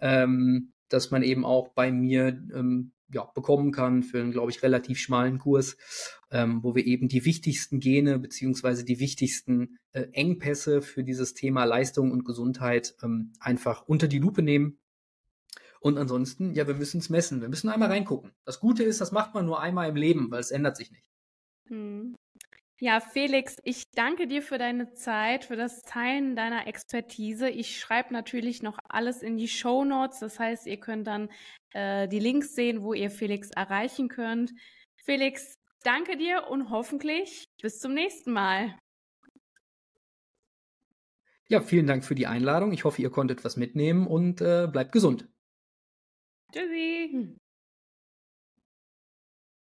ähm, 0.00 0.72
das 0.88 1.10
man 1.10 1.22
eben 1.22 1.44
auch 1.44 1.68
bei 1.68 1.92
mir 1.92 2.28
ähm, 2.54 2.92
ja, 3.12 3.24
bekommen 3.34 3.72
kann 3.72 4.02
für 4.02 4.20
einen, 4.20 4.32
glaube 4.32 4.50
ich, 4.50 4.62
relativ 4.62 4.98
schmalen 4.98 5.38
Kurs, 5.38 5.76
ähm, 6.30 6.62
wo 6.62 6.74
wir 6.74 6.86
eben 6.86 7.08
die 7.08 7.24
wichtigsten 7.24 7.80
Gene 7.80 8.18
beziehungsweise 8.18 8.84
die 8.84 9.00
wichtigsten 9.00 9.78
äh, 9.92 10.08
Engpässe 10.12 10.82
für 10.82 11.04
dieses 11.04 11.34
Thema 11.34 11.64
Leistung 11.64 12.10
und 12.10 12.24
Gesundheit 12.24 12.94
ähm, 13.02 13.32
einfach 13.40 13.86
unter 13.86 14.08
die 14.08 14.18
Lupe 14.18 14.42
nehmen. 14.42 14.78
Und 15.80 15.98
ansonsten, 15.98 16.54
ja, 16.54 16.66
wir 16.66 16.74
müssen 16.74 16.98
es 16.98 17.08
messen. 17.08 17.40
Wir 17.40 17.48
müssen 17.48 17.68
einmal 17.68 17.88
reingucken. 17.88 18.32
Das 18.44 18.60
Gute 18.60 18.82
ist, 18.82 19.00
das 19.00 19.12
macht 19.12 19.34
man 19.34 19.46
nur 19.46 19.60
einmal 19.60 19.88
im 19.88 19.96
Leben, 19.96 20.30
weil 20.30 20.40
es 20.40 20.50
ändert 20.50 20.76
sich 20.76 20.90
nicht. 20.90 21.04
Hm. 21.68 22.16
Ja, 22.80 23.00
Felix, 23.00 23.56
ich 23.64 23.90
danke 23.90 24.28
dir 24.28 24.40
für 24.40 24.56
deine 24.56 24.92
Zeit, 24.92 25.44
für 25.44 25.56
das 25.56 25.82
Teilen 25.82 26.36
deiner 26.36 26.68
Expertise. 26.68 27.48
Ich 27.48 27.80
schreibe 27.80 28.12
natürlich 28.12 28.62
noch 28.62 28.78
alles 28.88 29.22
in 29.22 29.36
die 29.36 29.48
Show 29.48 29.84
Notes. 29.84 30.20
Das 30.20 30.38
heißt, 30.38 30.66
ihr 30.66 30.78
könnt 30.78 31.08
dann 31.08 31.28
äh, 31.72 32.06
die 32.06 32.20
Links 32.20 32.54
sehen, 32.54 32.82
wo 32.82 32.94
ihr 32.94 33.10
Felix 33.10 33.50
erreichen 33.50 34.08
könnt. 34.08 34.52
Felix, 35.04 35.54
danke 35.82 36.16
dir 36.16 36.46
und 36.48 36.70
hoffentlich 36.70 37.46
bis 37.60 37.80
zum 37.80 37.94
nächsten 37.94 38.32
Mal. 38.32 38.78
Ja, 41.48 41.60
vielen 41.60 41.86
Dank 41.86 42.04
für 42.04 42.14
die 42.14 42.26
Einladung. 42.28 42.72
Ich 42.72 42.84
hoffe, 42.84 43.02
ihr 43.02 43.10
konntet 43.10 43.44
was 43.44 43.56
mitnehmen 43.56 44.06
und 44.06 44.40
äh, 44.40 44.68
bleibt 44.70 44.92
gesund. 44.92 45.26
Dizzy 46.52 47.28